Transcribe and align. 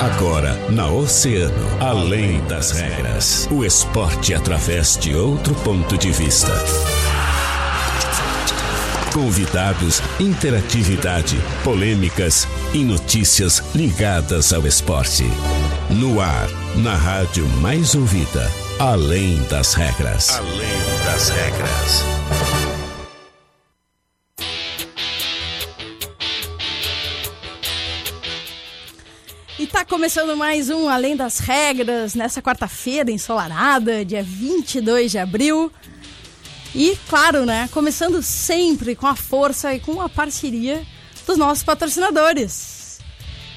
Agora, 0.00 0.54
na 0.70 0.86
Oceano, 0.86 1.66
além 1.80 2.40
das 2.44 2.70
regras. 2.70 3.48
O 3.50 3.64
esporte 3.64 4.32
através 4.32 4.96
de 4.96 5.16
outro 5.16 5.52
ponto 5.56 5.98
de 5.98 6.12
vista. 6.12 6.52
Convidados, 9.12 10.00
interatividade, 10.20 11.36
polêmicas 11.64 12.46
e 12.72 12.84
notícias 12.84 13.60
ligadas 13.74 14.52
ao 14.52 14.64
esporte. 14.68 15.24
No 15.90 16.20
ar, 16.20 16.48
na 16.76 16.94
rádio 16.94 17.48
mais 17.60 17.96
ouvida, 17.96 18.48
além 18.78 19.42
das 19.50 19.74
regras. 19.74 20.38
Além 20.38 21.04
das 21.04 21.30
regras. 21.30 22.13
Começando 29.88 30.34
mais 30.34 30.70
um 30.70 30.88
Além 30.88 31.14
das 31.14 31.38
Regras, 31.38 32.14
nessa 32.14 32.40
quarta-feira 32.40 33.10
ensolarada, 33.10 34.02
dia 34.04 34.22
22 34.22 35.10
de 35.10 35.18
abril. 35.18 35.70
E, 36.74 36.96
claro, 37.08 37.44
né, 37.44 37.68
começando 37.70 38.22
sempre 38.22 38.96
com 38.96 39.06
a 39.06 39.14
força 39.14 39.74
e 39.74 39.80
com 39.80 40.00
a 40.00 40.08
parceria 40.08 40.82
dos 41.26 41.36
nossos 41.36 41.62
patrocinadores. 41.62 42.98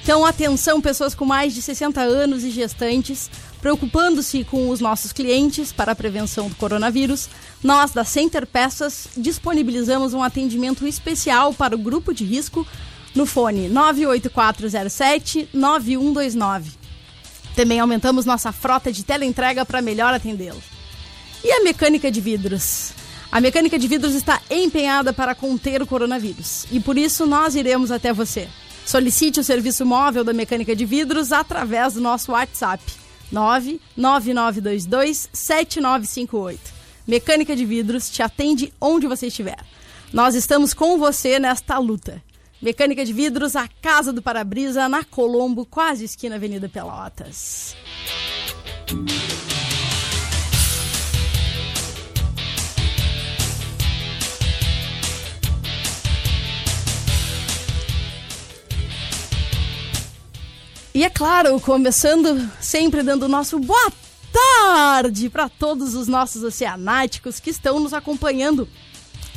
Então, 0.02 0.24
atenção, 0.24 0.80
pessoas 0.82 1.14
com 1.14 1.24
mais 1.24 1.54
de 1.54 1.62
60 1.62 2.00
anos 2.00 2.44
e 2.44 2.50
gestantes, 2.50 3.30
preocupando-se 3.60 4.44
com 4.44 4.68
os 4.68 4.80
nossos 4.80 5.12
clientes 5.12 5.72
para 5.72 5.92
a 5.92 5.96
prevenção 5.96 6.48
do 6.48 6.54
coronavírus, 6.56 7.28
nós 7.62 7.92
da 7.92 8.04
Center 8.04 8.46
Peças 8.46 9.08
disponibilizamos 9.16 10.12
um 10.12 10.22
atendimento 10.22 10.86
especial 10.86 11.54
para 11.54 11.74
o 11.74 11.78
grupo 11.78 12.12
de 12.12 12.24
risco 12.24 12.66
no 13.14 13.26
fone 13.26 13.68
98407 13.68 15.48
9129. 15.52 16.70
Também 17.54 17.80
aumentamos 17.80 18.24
nossa 18.24 18.52
frota 18.52 18.92
de 18.92 19.04
teleentrega 19.04 19.64
para 19.64 19.82
melhor 19.82 20.14
atendê-lo. 20.14 20.62
E 21.42 21.50
a 21.50 21.62
mecânica 21.62 22.10
de 22.10 22.20
vidros? 22.20 22.92
A 23.30 23.40
mecânica 23.40 23.78
de 23.78 23.86
vidros 23.86 24.14
está 24.14 24.40
empenhada 24.50 25.12
para 25.12 25.34
conter 25.34 25.82
o 25.82 25.86
coronavírus 25.86 26.66
e 26.70 26.80
por 26.80 26.96
isso 26.96 27.26
nós 27.26 27.54
iremos 27.54 27.90
até 27.90 28.12
você. 28.12 28.48
Solicite 28.86 29.38
o 29.38 29.44
serviço 29.44 29.84
móvel 29.84 30.24
da 30.24 30.32
mecânica 30.32 30.74
de 30.74 30.86
vidros 30.86 31.30
através 31.30 31.94
do 31.94 32.00
nosso 32.00 32.32
WhatsApp 32.32 32.82
99922 33.30 35.28
7958. 35.32 36.58
Mecânica 37.06 37.54
de 37.54 37.64
vidros 37.64 38.08
te 38.08 38.22
atende 38.22 38.72
onde 38.80 39.06
você 39.06 39.26
estiver. 39.26 39.58
Nós 40.12 40.34
estamos 40.34 40.72
com 40.72 40.98
você 40.98 41.38
nesta 41.38 41.78
luta. 41.78 42.22
Mecânica 42.60 43.04
de 43.04 43.12
vidros, 43.12 43.54
a 43.54 43.68
Casa 43.80 44.12
do 44.12 44.20
Para-Brisa, 44.20 44.88
na 44.88 45.04
Colombo, 45.04 45.64
quase 45.64 46.04
esquina 46.04 46.34
Avenida 46.34 46.68
Pelotas. 46.68 47.76
E 60.92 61.04
é 61.04 61.10
claro, 61.10 61.60
começando 61.60 62.50
sempre 62.60 63.04
dando 63.04 63.22
o 63.22 63.28
nosso 63.28 63.60
boa 63.60 63.92
tarde 64.32 65.30
para 65.30 65.48
todos 65.48 65.94
os 65.94 66.08
nossos 66.08 66.42
oceanáticos 66.42 67.38
que 67.38 67.50
estão 67.50 67.78
nos 67.78 67.94
acompanhando 67.94 68.68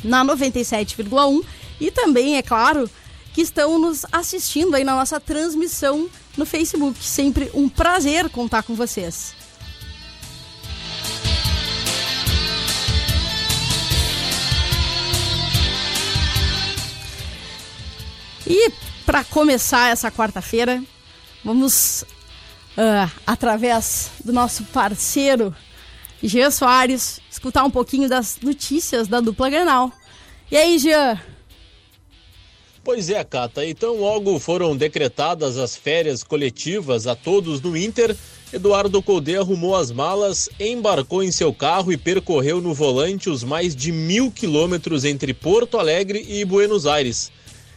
na 0.02 0.24
97,1 0.24 1.44
e 1.80 1.92
também, 1.92 2.36
é 2.36 2.42
claro, 2.42 2.90
que 3.32 3.40
estão 3.40 3.78
nos 3.78 4.04
assistindo 4.12 4.74
aí 4.74 4.84
na 4.84 4.94
nossa 4.94 5.18
transmissão 5.18 6.08
no 6.36 6.44
Facebook. 6.44 7.02
Sempre 7.02 7.50
um 7.54 7.68
prazer 7.68 8.28
contar 8.28 8.62
com 8.62 8.74
vocês. 8.74 9.34
E 18.46 18.70
para 19.06 19.24
começar 19.24 19.88
essa 19.88 20.10
quarta-feira, 20.10 20.82
vamos, 21.44 22.02
uh, 22.76 23.10
através 23.26 24.10
do 24.24 24.32
nosso 24.32 24.64
parceiro 24.64 25.54
Jean 26.22 26.50
Soares, 26.50 27.20
escutar 27.30 27.64
um 27.64 27.70
pouquinho 27.70 28.08
das 28.08 28.38
notícias 28.42 29.08
da 29.08 29.20
dupla 29.20 29.48
Grenal. 29.50 29.90
E 30.50 30.56
aí, 30.56 30.78
Jean? 30.78 31.18
Pois 32.84 33.08
é, 33.10 33.22
Cata. 33.22 33.64
Então, 33.64 33.96
logo 33.96 34.40
foram 34.40 34.76
decretadas 34.76 35.56
as 35.56 35.76
férias 35.76 36.24
coletivas 36.24 37.06
a 37.06 37.14
todos 37.14 37.60
no 37.60 37.76
Inter. 37.76 38.16
Eduardo 38.52 39.00
Colde 39.00 39.36
arrumou 39.36 39.76
as 39.76 39.92
malas, 39.92 40.48
embarcou 40.58 41.22
em 41.22 41.30
seu 41.30 41.54
carro 41.54 41.92
e 41.92 41.96
percorreu 41.96 42.60
no 42.60 42.74
volante 42.74 43.30
os 43.30 43.44
mais 43.44 43.76
de 43.76 43.92
mil 43.92 44.32
quilômetros 44.32 45.04
entre 45.04 45.32
Porto 45.32 45.78
Alegre 45.78 46.26
e 46.28 46.44
Buenos 46.44 46.84
Aires. 46.84 47.30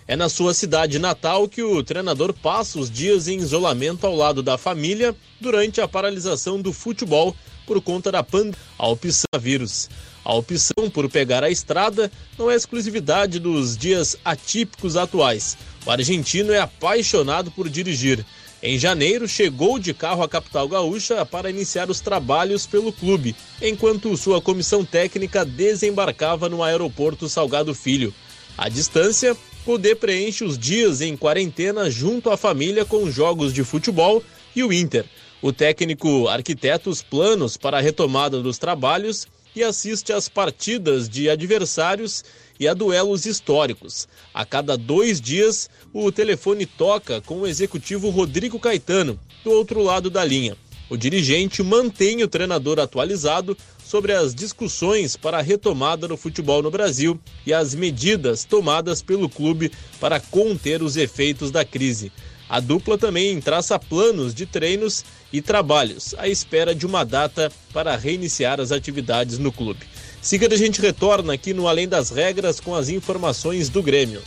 É 0.07 0.15
na 0.15 0.27
sua 0.27 0.53
cidade 0.53 0.97
natal 0.97 1.47
que 1.47 1.61
o 1.61 1.83
treinador 1.83 2.33
passa 2.33 2.79
os 2.79 2.89
dias 2.89 3.27
em 3.27 3.37
isolamento 3.37 4.05
ao 4.05 4.15
lado 4.15 4.41
da 4.41 4.57
família 4.57 5.15
durante 5.39 5.81
a 5.81 5.87
paralisação 5.87 6.59
do 6.59 6.73
futebol 6.73 7.35
por 7.65 7.79
conta 7.81 8.11
da 8.11 8.23
pandemia 8.23 8.59
ao 8.77 8.97
vírus. 9.39 9.87
A 10.25 10.33
opção 10.33 10.89
por 10.91 11.07
pegar 11.07 11.43
a 11.43 11.51
estrada 11.51 12.11
não 12.35 12.49
é 12.49 12.55
exclusividade 12.55 13.37
dos 13.37 13.77
dias 13.77 14.17
atípicos 14.25 14.97
atuais. 14.97 15.55
O 15.85 15.91
argentino 15.91 16.51
é 16.51 16.59
apaixonado 16.59 17.51
por 17.51 17.69
dirigir. 17.69 18.25
Em 18.63 18.79
janeiro, 18.79 19.27
chegou 19.27 19.77
de 19.77 19.93
carro 19.93 20.23
à 20.23 20.27
capital 20.27 20.67
gaúcha 20.67 21.23
para 21.23 21.51
iniciar 21.51 21.91
os 21.91 21.99
trabalhos 21.99 22.65
pelo 22.65 22.91
clube, 22.91 23.35
enquanto 23.61 24.17
sua 24.17 24.41
comissão 24.41 24.83
técnica 24.83 25.45
desembarcava 25.45 26.49
no 26.49 26.63
aeroporto 26.63 27.29
Salgado 27.29 27.75
Filho. 27.75 28.11
À 28.57 28.67
distância, 28.67 29.37
Cudê 29.63 29.93
preenche 29.93 30.43
os 30.43 30.57
dias 30.57 31.01
em 31.01 31.15
quarentena 31.15 31.89
junto 31.91 32.31
à 32.31 32.37
família 32.37 32.83
com 32.83 33.11
jogos 33.11 33.53
de 33.53 33.63
futebol 33.63 34.23
e 34.55 34.63
o 34.63 34.73
Inter. 34.73 35.05
O 35.39 35.53
técnico 35.53 36.27
arquiteta 36.27 36.89
os 36.89 37.03
planos 37.03 37.57
para 37.57 37.77
a 37.77 37.81
retomada 37.81 38.41
dos 38.41 38.57
trabalhos 38.57 39.27
e 39.55 39.63
assiste 39.63 40.11
às 40.11 40.27
partidas 40.27 41.07
de 41.07 41.29
adversários 41.29 42.23
e 42.59 42.67
a 42.67 42.73
duelos 42.73 43.25
históricos. 43.25 44.07
A 44.33 44.45
cada 44.45 44.77
dois 44.77 45.21
dias, 45.21 45.69
o 45.93 46.11
telefone 46.11 46.65
toca 46.65 47.21
com 47.21 47.41
o 47.41 47.47
executivo 47.47 48.09
Rodrigo 48.09 48.59
Caetano, 48.59 49.19
do 49.43 49.51
outro 49.51 49.81
lado 49.81 50.09
da 50.09 50.23
linha. 50.23 50.57
O 50.89 50.97
dirigente 50.97 51.63
mantém 51.63 52.21
o 52.21 52.27
treinador 52.27 52.79
atualizado 52.79 53.57
sobre 53.83 54.13
as 54.13 54.35
discussões 54.35 55.15
para 55.15 55.39
a 55.39 55.41
retomada 55.41 56.07
do 56.07 56.17
futebol 56.17 56.61
no 56.61 56.69
Brasil 56.69 57.19
e 57.45 57.53
as 57.53 57.73
medidas 57.73 58.43
tomadas 58.43 59.01
pelo 59.01 59.29
clube 59.29 59.71
para 59.99 60.19
conter 60.19 60.83
os 60.83 60.95
efeitos 60.95 61.49
da 61.49 61.65
crise. 61.65 62.11
A 62.47 62.59
dupla 62.59 62.97
também 62.97 63.41
traça 63.41 63.79
planos 63.79 64.33
de 64.33 64.45
treinos 64.45 65.03
e 65.35 65.41
trabalhos 65.41 66.15
à 66.17 66.29
espera 66.29 66.73
de 66.73 66.85
uma 66.85 67.03
data 67.03 67.51
para 67.73 67.97
reiniciar 67.97 68.61
as 68.61 68.71
atividades 68.71 69.37
no 69.37 69.51
clube. 69.51 69.81
Siga 70.21 70.47
a 70.47 70.57
gente 70.57 70.81
retorna 70.81 71.33
aqui 71.33 71.53
no 71.53 71.67
Além 71.67 71.89
das 71.89 72.09
Regras 72.09 72.61
com 72.61 72.73
as 72.73 72.87
informações 72.87 73.67
do 73.67 73.83
Grêmio. 73.83 74.23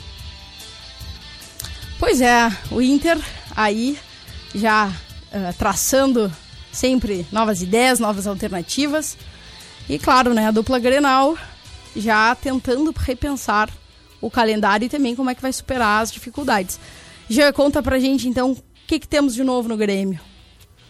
Pois 1.99 2.21
é, 2.21 2.53
o 2.71 2.83
Inter 2.83 3.19
aí 3.57 3.99
já 4.55 4.89
uh, 4.89 5.55
traçando 5.57 6.31
sempre 6.71 7.27
novas 7.33 7.63
ideias, 7.63 7.99
novas 7.99 8.27
alternativas. 8.27 9.17
E 9.89 9.99
claro, 9.99 10.35
né, 10.35 10.47
a 10.47 10.51
dupla 10.51 10.79
Grenal 10.79 11.39
já 11.97 12.35
tentando 12.35 12.95
repensar 12.95 13.71
o 14.21 14.31
calendário 14.31 14.85
e 14.85 14.91
também 14.91 15.17
como 15.17 15.31
é 15.31 15.35
que 15.35 15.41
vai 15.41 15.55
superar 15.55 16.03
as 16.03 16.13
dificuldades. 16.13 16.79
Já 17.31 17.51
conta 17.51 17.83
pra 17.83 17.99
gente 17.99 18.29
então 18.29 18.53
o 18.53 18.59
que, 18.87 18.99
que 18.99 19.09
temos 19.09 19.35
de 19.35 19.43
novo 19.43 19.71
no 19.71 19.77
Grêmio. 19.77 20.21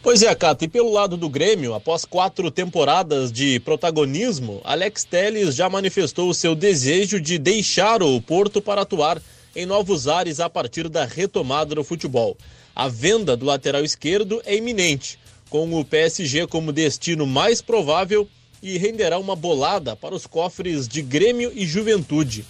Pois 0.00 0.22
é, 0.22 0.32
Cata, 0.32 0.64
e 0.64 0.68
pelo 0.68 0.92
lado 0.92 1.16
do 1.16 1.28
Grêmio, 1.28 1.74
após 1.74 2.04
quatro 2.04 2.52
temporadas 2.52 3.32
de 3.32 3.58
protagonismo, 3.60 4.60
Alex 4.62 5.02
Telles 5.02 5.56
já 5.56 5.68
manifestou 5.68 6.30
o 6.30 6.34
seu 6.34 6.54
desejo 6.54 7.20
de 7.20 7.36
deixar 7.36 8.00
o 8.00 8.20
Porto 8.22 8.62
para 8.62 8.82
atuar 8.82 9.20
em 9.56 9.66
novos 9.66 10.06
ares 10.06 10.38
a 10.38 10.48
partir 10.48 10.88
da 10.88 11.04
retomada 11.04 11.74
do 11.74 11.82
futebol. 11.82 12.36
A 12.76 12.86
venda 12.86 13.36
do 13.36 13.44
lateral 13.44 13.82
esquerdo 13.82 14.40
é 14.46 14.54
iminente, 14.54 15.18
com 15.50 15.74
o 15.74 15.84
PSG 15.84 16.46
como 16.46 16.72
destino 16.72 17.26
mais 17.26 17.60
provável 17.60 18.28
e 18.62 18.78
renderá 18.78 19.18
uma 19.18 19.34
bolada 19.34 19.96
para 19.96 20.14
os 20.14 20.28
cofres 20.28 20.86
de 20.86 21.02
Grêmio 21.02 21.50
e 21.52 21.66
Juventude. 21.66 22.44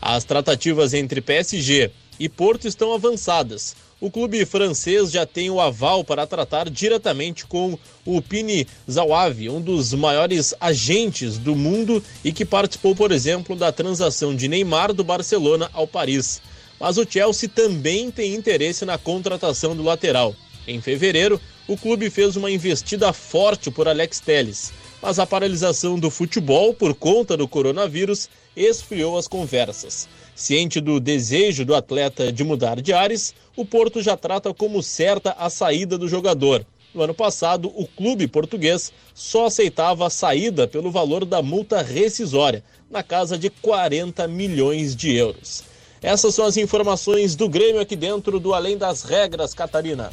As 0.00 0.22
tratativas 0.22 0.94
entre 0.94 1.20
PSG 1.20 1.90
e 2.18 2.28
Porto 2.28 2.68
estão 2.68 2.94
avançadas. 2.94 3.74
O 4.02 4.10
clube 4.10 4.44
francês 4.44 5.12
já 5.12 5.24
tem 5.24 5.48
o 5.48 5.60
aval 5.60 6.02
para 6.02 6.26
tratar 6.26 6.68
diretamente 6.68 7.46
com 7.46 7.78
o 8.04 8.20
Pini 8.20 8.66
Zawavi, 8.90 9.48
um 9.48 9.60
dos 9.60 9.94
maiores 9.94 10.52
agentes 10.60 11.38
do 11.38 11.54
mundo 11.54 12.02
e 12.24 12.32
que 12.32 12.44
participou, 12.44 12.96
por 12.96 13.12
exemplo, 13.12 13.54
da 13.54 13.70
transação 13.70 14.34
de 14.34 14.48
Neymar 14.48 14.92
do 14.92 15.04
Barcelona 15.04 15.70
ao 15.72 15.86
Paris. 15.86 16.42
Mas 16.80 16.98
o 16.98 17.06
Chelsea 17.08 17.48
também 17.48 18.10
tem 18.10 18.34
interesse 18.34 18.84
na 18.84 18.98
contratação 18.98 19.76
do 19.76 19.84
lateral. 19.84 20.34
Em 20.66 20.80
fevereiro, 20.80 21.40
o 21.68 21.76
clube 21.76 22.10
fez 22.10 22.34
uma 22.34 22.50
investida 22.50 23.12
forte 23.12 23.70
por 23.70 23.86
Alex 23.86 24.18
Telles, 24.18 24.72
mas 25.02 25.18
a 25.18 25.26
paralisação 25.26 25.98
do 25.98 26.08
futebol 26.08 26.72
por 26.72 26.94
conta 26.94 27.36
do 27.36 27.48
coronavírus 27.48 28.30
esfriou 28.56 29.18
as 29.18 29.26
conversas. 29.26 30.08
Ciente 30.34 30.80
do 30.80 31.00
desejo 31.00 31.64
do 31.64 31.74
atleta 31.74 32.32
de 32.32 32.44
mudar 32.44 32.80
de 32.80 32.92
ares, 32.92 33.34
o 33.56 33.64
Porto 33.64 34.00
já 34.00 34.16
trata 34.16 34.54
como 34.54 34.82
certa 34.82 35.32
a 35.32 35.50
saída 35.50 35.98
do 35.98 36.08
jogador. 36.08 36.64
No 36.94 37.02
ano 37.02 37.14
passado, 37.14 37.72
o 37.74 37.86
clube 37.86 38.28
português 38.28 38.92
só 39.14 39.46
aceitava 39.46 40.06
a 40.06 40.10
saída 40.10 40.68
pelo 40.68 40.90
valor 40.90 41.24
da 41.24 41.42
multa 41.42 41.82
rescisória, 41.82 42.62
na 42.90 43.02
casa 43.02 43.38
de 43.38 43.48
40 43.48 44.28
milhões 44.28 44.94
de 44.94 45.14
euros. 45.14 45.64
Essas 46.02 46.34
são 46.34 46.44
as 46.44 46.56
informações 46.56 47.34
do 47.34 47.48
Grêmio 47.48 47.80
aqui 47.80 47.96
dentro 47.96 48.38
do 48.38 48.52
Além 48.52 48.76
das 48.76 49.02
Regras, 49.02 49.54
Catarina. 49.54 50.12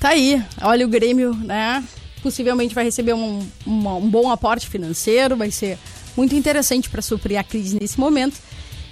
Tá 0.00 0.10
aí, 0.10 0.42
olha 0.62 0.86
o 0.86 0.88
Grêmio, 0.88 1.34
né? 1.34 1.84
Possivelmente 2.20 2.74
vai 2.74 2.84
receber 2.84 3.12
um, 3.12 3.46
um, 3.66 3.96
um 3.96 4.08
bom 4.10 4.30
aporte 4.30 4.68
financeiro, 4.68 5.36
vai 5.36 5.50
ser 5.50 5.78
muito 6.16 6.34
interessante 6.34 6.90
para 6.90 7.00
suprir 7.00 7.38
a 7.38 7.44
crise 7.44 7.78
nesse 7.80 7.98
momento. 7.98 8.36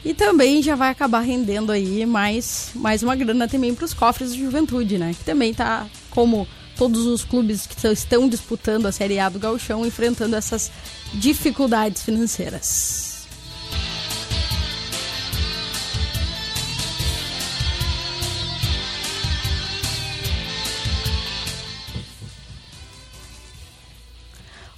E 0.04 0.14
também 0.14 0.62
já 0.62 0.76
vai 0.76 0.90
acabar 0.90 1.20
rendendo 1.20 1.72
aí 1.72 2.06
mais, 2.06 2.70
mais 2.74 3.02
uma 3.02 3.16
grana 3.16 3.48
também 3.48 3.74
para 3.74 3.84
os 3.84 3.92
cofres 3.92 4.32
de 4.32 4.40
juventude, 4.40 4.98
né? 4.98 5.12
Que 5.18 5.24
também 5.24 5.52
tá 5.52 5.86
como 6.10 6.46
todos 6.76 7.06
os 7.06 7.24
clubes 7.24 7.66
que 7.66 7.86
estão 7.88 8.28
disputando 8.28 8.86
a 8.86 8.92
Série 8.92 9.18
A 9.18 9.28
do 9.28 9.38
Gauchão 9.38 9.84
enfrentando 9.84 10.36
essas 10.36 10.70
dificuldades 11.14 12.02
financeiras. 12.02 13.05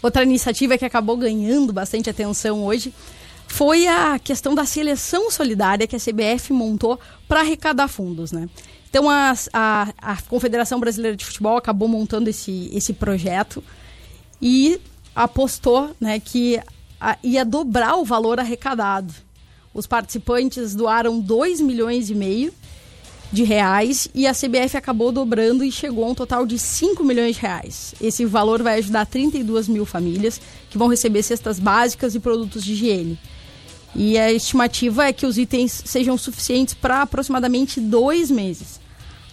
Outra 0.03 0.23
iniciativa 0.23 0.79
que 0.79 0.85
acabou 0.85 1.17
ganhando 1.17 1.73
bastante 1.73 2.09
atenção 2.09 2.65
hoje 2.65 2.95
foi 3.49 3.89
a 3.89 4.19
questão 4.19 4.55
da 4.55 4.65
seleção 4.65 5.31
solidária 5.31 5.87
que 5.87 5.97
a 5.97 5.99
CBF 5.99 6.53
montou 6.53 7.01
para 7.27 7.41
arrecadar 7.41 7.89
fundos, 7.89 8.31
né? 8.31 8.49
Então 8.89 9.09
a, 9.09 9.35
a, 9.53 9.89
a, 10.01 10.23
Confederação 10.23 10.79
Brasileira 10.81 11.17
de 11.17 11.25
Futebol 11.25 11.57
acabou 11.57 11.89
montando 11.89 12.31
esse, 12.31 12.71
esse 12.73 12.93
projeto 12.93 13.63
e 14.41 14.81
apostou 15.15 15.95
né, 16.01 16.19
que 16.21 16.61
a, 17.01 17.19
ia 17.23 17.45
dobrar 17.45 17.97
o 17.97 18.05
valor 18.05 18.41
arrecadado. 18.41 19.13
Os 19.75 19.87
participantes 19.87 20.75
doaram 20.75 21.21
2 21.21 21.61
milhões 21.61 22.09
e 22.09 22.15
meio 22.15 22.53
de 23.33 23.45
reais 23.45 24.09
e 24.15 24.27
a 24.27 24.33
CBF 24.33 24.77
acabou 24.77 25.13
dobrando 25.13 25.63
e 25.63 25.71
chegou 25.71 26.05
a 26.05 26.09
um 26.09 26.15
total 26.15 26.47
de 26.47 26.59
5 26.59 27.05
milhões 27.05 27.37
de 27.37 27.43
reais. 27.43 27.95
Esse 28.01 28.25
valor 28.25 28.63
vai 28.63 28.79
ajudar 28.79 29.07
32 29.07 29.69
mil 29.69 29.85
famílias 29.85 30.41
que 30.71 30.79
vão 30.79 30.89
receber 30.89 31.23
cestas 31.23 31.59
básicas 31.59 32.15
e 32.15 32.21
produtos 32.21 32.65
de 32.65 32.73
higiene. 32.73 33.19
E 33.95 34.19
a 34.19 34.33
estimativa 34.33 35.07
é 35.07 35.13
que 35.13 35.27
os 35.27 35.39
itens 35.39 35.83
sejam 35.85 36.17
suficientes 36.17 36.75
para 36.75 37.03
aproximadamente 37.03 37.81
dois 37.81 38.31
meses. 38.31 38.81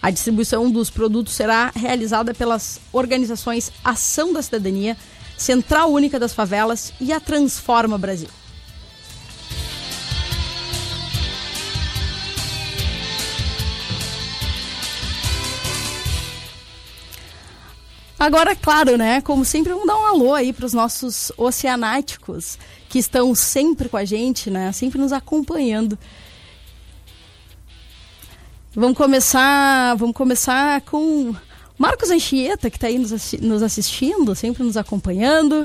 A 0.02 0.10
distribuição 0.10 0.70
dos 0.70 0.90
produtos 0.90 1.34
será 1.34 1.72
realizada 1.74 2.34
pelas 2.34 2.80
organizações 2.92 3.72
Ação 3.84 4.32
da 4.32 4.42
Cidadania, 4.42 4.96
Central 5.36 5.92
Única 5.92 6.18
das 6.18 6.32
Favelas 6.32 6.92
e 7.00 7.12
a 7.12 7.20
Transforma 7.20 7.98
Brasil. 7.98 8.28
Agora, 18.26 18.56
claro, 18.56 18.96
né? 18.96 19.20
Como 19.20 19.44
sempre, 19.44 19.72
vamos 19.72 19.86
dar 19.86 19.96
um 19.96 20.04
alô 20.04 20.34
aí 20.34 20.52
para 20.52 20.66
os 20.66 20.72
nossos 20.72 21.30
oceanáticos 21.36 22.58
que 22.88 22.98
estão 22.98 23.32
sempre 23.36 23.88
com 23.88 23.96
a 23.96 24.04
gente, 24.04 24.50
né? 24.50 24.72
Sempre 24.72 24.98
nos 24.98 25.12
acompanhando. 25.12 25.96
Vamos 28.74 28.98
começar, 28.98 29.94
vamos 29.94 30.16
começar 30.16 30.80
com 30.80 31.36
Marcos 31.78 32.10
Anchieta, 32.10 32.68
que 32.68 32.76
está 32.76 32.88
aí 32.88 32.98
nos, 32.98 33.32
nos 33.34 33.62
assistindo, 33.62 34.34
sempre 34.34 34.64
nos 34.64 34.76
acompanhando. 34.76 35.64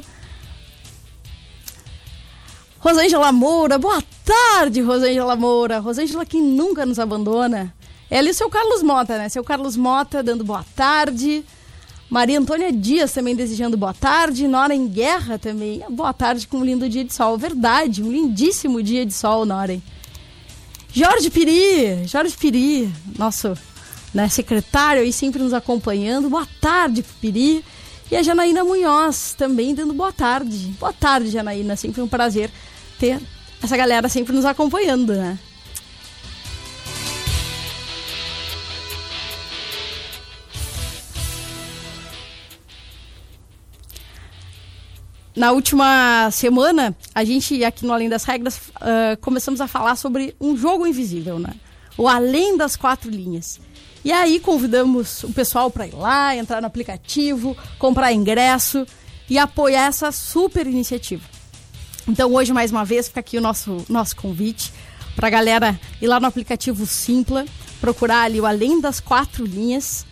Rosângela 2.78 3.31
Moura, 3.31 3.80
boa 3.80 4.04
tarde, 4.24 4.81
Rosângela 4.81 5.36
Moura. 5.36 5.80
Rosângela 5.80 6.28
que 6.28 6.40
nunca 6.40 6.86
nos 6.86 7.00
abandona. 7.00 7.74
Ela 8.08 8.28
e 8.28 8.31
o 8.31 8.36
seu 8.36 8.52
Carlos 8.52 8.84
Mota, 8.84 9.18
né? 9.18 9.30
Seu 9.30 9.44
Carlos 9.44 9.75
Mota 9.75 10.22
dando 10.22 10.44
boa 10.44 10.63
tarde. 10.75 11.44
Maria 12.12 12.38
Antônia 12.38 12.74
Dias 12.74 13.13
também 13.13 13.34
desejando 13.34 13.78
boa 13.78 13.94
tarde. 13.94 14.46
Nora 14.46 14.75
em 14.75 14.86
Guerra 14.86 15.40
também. 15.40 15.81
Boa 15.90 16.12
tarde 16.12 16.46
com 16.46 16.58
um 16.58 16.66
lindo 16.66 16.90
dia 16.90 17.06
de 17.06 17.13
sol. 17.13 17.38
Verdade, 17.38 18.04
um 18.04 18.12
lindíssimo 18.12 18.84
dia 18.84 19.06
de 19.06 19.13
sol, 19.13 19.46
Nora. 19.46 19.81
Jorge 20.94 21.30
Piri, 21.30 22.06
Jorge 22.06 22.36
Piri, 22.38 22.92
nosso 23.18 23.58
né, 24.13 24.28
secretário 24.28 25.02
aí 25.02 25.13
sempre 25.13 25.42
nos 25.42 25.54
acompanhando. 25.54 26.30
Boa 26.30 26.46
tarde, 26.60 27.02
Piri. 27.22 27.63
E 28.12 28.18
a 28.18 28.22
Janaína 28.22 28.66
Munhoz 28.66 29.34
também 29.38 29.74
dando 29.74 29.94
boa 29.94 30.12
tarde. 30.12 30.75
Boa 30.78 30.92
tarde, 30.92 31.30
Janaína. 31.30 31.78
Sempre 31.78 32.02
um 32.02 32.10
prazer 32.10 32.52
ter 33.00 33.22
essa 33.63 33.78
galera 33.78 34.10
sempre 34.10 34.36
nos 34.36 34.44
acompanhando, 34.44 35.13
né? 35.13 35.40
Na 45.42 45.52
última 45.54 46.30
semana, 46.30 46.96
a 47.16 47.24
gente 47.24 47.64
aqui 47.64 47.84
no 47.84 47.92
Além 47.92 48.08
das 48.08 48.26
Regras 48.26 48.58
uh, 48.58 49.18
começamos 49.22 49.60
a 49.60 49.68
falar 49.68 49.96
sobre 49.96 50.36
um 50.40 50.56
jogo 50.56 50.86
invisível, 50.86 51.40
né? 51.40 51.56
O 51.98 52.08
Além 52.08 52.56
das 52.56 52.76
Quatro 52.76 53.10
Linhas. 53.10 53.60
E 54.06 54.12
aí 54.12 54.40
convidamos 54.40 55.24
o 55.24 55.34
pessoal 55.34 55.72
para 55.72 55.88
ir 55.88 55.96
lá, 55.96 56.36
entrar 56.36 56.62
no 56.62 56.68
aplicativo, 56.68 57.58
comprar 57.80 58.14
ingresso 58.14 58.86
e 59.28 59.40
apoiar 59.40 59.88
essa 59.88 60.12
super 60.12 60.68
iniciativa. 60.68 61.24
Então 62.08 62.32
hoje, 62.32 62.54
mais 62.54 62.70
uma 62.70 62.86
vez, 62.86 63.08
fica 63.08 63.22
aqui 63.22 63.40
o 63.40 63.42
nosso, 63.42 63.84
nosso 63.90 64.16
convite 64.16 64.72
para 65.16 65.26
a 65.26 65.32
galera 65.32 65.80
ir 66.00 66.06
lá 66.06 66.20
no 66.20 66.28
aplicativo 66.28 66.86
Simpla, 66.86 67.46
procurar 67.80 68.26
ali 68.26 68.40
o 68.40 68.46
Além 68.46 68.80
das 68.80 69.00
Quatro 69.00 69.44
Linhas 69.44 70.06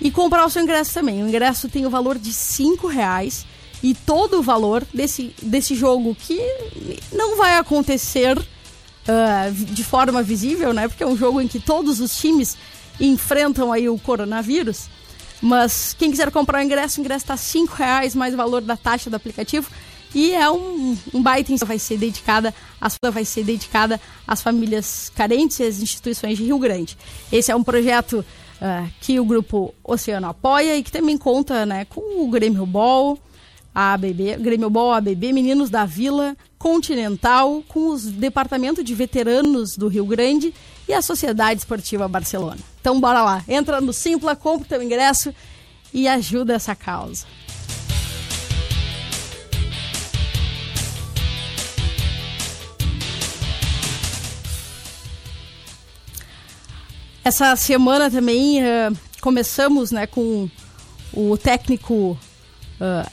e 0.00 0.10
comprar 0.10 0.46
o 0.46 0.48
seu 0.48 0.62
ingresso 0.62 0.94
também. 0.94 1.22
O 1.22 1.28
ingresso 1.28 1.68
tem 1.68 1.84
o 1.84 1.90
valor 1.90 2.18
de 2.18 2.32
cinco 2.32 2.86
reais 2.86 3.44
e 3.82 3.94
todo 3.94 4.38
o 4.38 4.42
valor 4.42 4.86
desse, 4.94 5.34
desse 5.42 5.74
jogo 5.74 6.14
que 6.14 6.38
não 7.12 7.36
vai 7.36 7.56
acontecer 7.56 8.38
uh, 8.38 9.52
de 9.52 9.82
forma 9.82 10.22
visível, 10.22 10.72
né? 10.72 10.88
Porque 10.88 11.02
é 11.02 11.06
um 11.06 11.16
jogo 11.16 11.40
em 11.40 11.48
que 11.48 11.58
todos 11.58 12.00
os 12.00 12.16
times 12.16 12.56
enfrentam 13.00 13.72
aí 13.72 13.88
o 13.88 13.98
coronavírus. 13.98 14.88
Mas 15.40 15.94
quem 15.98 16.10
quiser 16.10 16.30
comprar 16.30 16.60
o 16.60 16.62
ingresso, 16.62 17.00
o 17.00 17.04
ingresso 17.04 17.24
está 17.24 17.36
cinco 17.36 17.74
reais 17.74 18.14
mais 18.14 18.32
o 18.32 18.36
valor 18.36 18.60
da 18.60 18.76
taxa 18.76 19.10
do 19.10 19.16
aplicativo. 19.16 19.68
E 20.14 20.32
é 20.32 20.48
um, 20.50 20.96
um 21.12 21.22
baita 21.22 21.52
vai 21.64 21.78
ser 21.78 21.96
dedicada, 21.96 22.54
a 22.80 22.90
sua 22.90 23.10
vai 23.10 23.24
ser 23.24 23.44
dedicada 23.44 24.00
às 24.26 24.42
famílias 24.42 25.10
carentes 25.16 25.58
e 25.58 25.64
às 25.64 25.80
instituições 25.80 26.36
de 26.36 26.44
Rio 26.44 26.58
Grande. 26.58 26.96
Esse 27.32 27.50
é 27.50 27.56
um 27.56 27.64
projeto 27.64 28.18
uh, 28.60 28.90
que 29.00 29.18
o 29.18 29.24
grupo 29.24 29.74
Oceano 29.82 30.28
apoia 30.28 30.76
e 30.76 30.82
que 30.82 30.92
também 30.92 31.16
conta 31.16 31.64
né, 31.64 31.86
com 31.86 32.22
o 32.22 32.30
Grêmio 32.30 32.66
Ball, 32.66 33.18
a 33.74 33.94
ABB, 33.94 34.36
Grêmio 34.38 34.68
Ball 34.68 34.92
ABB, 34.92 35.32
Meninos 35.32 35.70
da 35.70 35.84
Vila, 35.84 36.36
Continental, 36.58 37.62
com 37.68 37.88
os 37.88 38.04
departamentos 38.04 38.84
de 38.84 38.94
veteranos 38.94 39.76
do 39.76 39.88
Rio 39.88 40.04
Grande 40.04 40.52
e 40.88 40.92
a 40.92 41.00
Sociedade 41.00 41.60
Esportiva 41.60 42.06
Barcelona. 42.06 42.58
Então 42.80 43.00
bora 43.00 43.22
lá, 43.22 43.44
entra 43.48 43.80
no 43.80 43.92
Simpla, 43.92 44.36
compra 44.36 44.66
o 44.66 44.68
teu 44.68 44.82
ingresso 44.82 45.34
e 45.92 46.06
ajuda 46.06 46.54
essa 46.54 46.74
causa. 46.74 47.26
Essa 57.24 57.54
semana 57.54 58.10
também 58.10 58.60
uh, 58.60 58.98
começamos 59.20 59.92
né, 59.92 60.08
com 60.08 60.50
o 61.14 61.38
técnico 61.38 62.18
uh, 62.80 63.10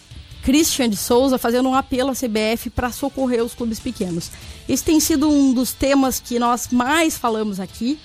Christian 0.50 0.90
de 0.90 0.98
Souza 0.98 1.38
fazendo 1.38 1.70
um 1.70 1.76
apelo 1.76 2.10
à 2.10 2.14
CBF 2.16 2.72
para 2.72 2.92
socorrer 2.92 3.44
os 3.44 3.54
clubes 3.54 3.80
pequenos. 3.80 4.32
Esse 4.68 4.84
tem 4.84 5.00
sido 5.00 5.30
um 5.30 5.54
dos 5.54 5.74
temas 5.74 6.20
que 6.20 6.40
nós 6.40 6.70
mais 6.72 7.16
falamos 7.16 7.60
aqui 7.60 8.00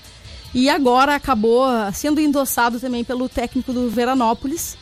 e 0.52 0.68
agora 0.68 1.14
acabou 1.14 1.64
sendo 1.94 2.20
endossado 2.20 2.78
também 2.78 3.02
pelo 3.02 3.30
técnico 3.30 3.72
do 3.72 3.88
Veranópolis, 3.88 4.76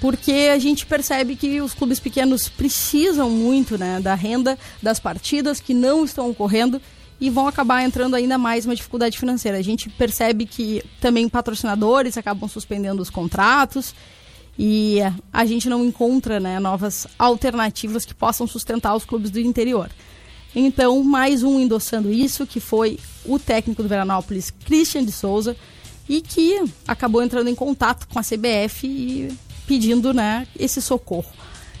porque 0.00 0.48
a 0.50 0.58
gente 0.58 0.86
percebe 0.86 1.36
que 1.36 1.60
os 1.60 1.74
clubes 1.74 2.00
pequenos 2.00 2.48
precisam 2.48 3.28
muito 3.28 3.76
né, 3.76 4.00
da 4.00 4.14
renda 4.14 4.58
das 4.82 4.98
partidas 4.98 5.60
que 5.60 5.74
não 5.74 6.02
estão 6.02 6.30
ocorrendo 6.30 6.80
e 7.20 7.28
vão 7.28 7.46
acabar 7.46 7.82
entrando 7.82 8.16
ainda 8.16 8.38
mais 8.38 8.64
uma 8.64 8.74
dificuldade 8.74 9.18
financeira. 9.18 9.58
A 9.58 9.62
gente 9.62 9.90
percebe 9.90 10.46
que 10.46 10.82
também 10.98 11.28
patrocinadores 11.28 12.16
acabam 12.16 12.48
suspendendo 12.48 13.02
os 13.02 13.10
contratos 13.10 13.94
e 14.58 14.98
a 15.32 15.44
gente 15.44 15.68
não 15.68 15.84
encontra 15.84 16.40
né, 16.40 16.58
novas 16.58 17.06
alternativas 17.18 18.04
que 18.04 18.14
possam 18.14 18.46
sustentar 18.46 18.94
os 18.94 19.04
clubes 19.04 19.30
do 19.30 19.38
interior. 19.38 19.90
Então, 20.54 21.02
mais 21.04 21.42
um 21.42 21.60
endossando 21.60 22.10
isso, 22.10 22.46
que 22.46 22.60
foi 22.60 22.98
o 23.26 23.38
técnico 23.38 23.82
do 23.82 23.88
Veranópolis, 23.88 24.50
Christian 24.50 25.04
de 25.04 25.12
Souza, 25.12 25.54
e 26.08 26.22
que 26.22 26.64
acabou 26.88 27.22
entrando 27.22 27.48
em 27.48 27.54
contato 27.54 28.08
com 28.08 28.18
a 28.18 28.22
CBF 28.22 28.86
e 28.86 29.28
pedindo 29.66 30.14
né, 30.14 30.46
esse 30.58 30.80
socorro. 30.80 31.30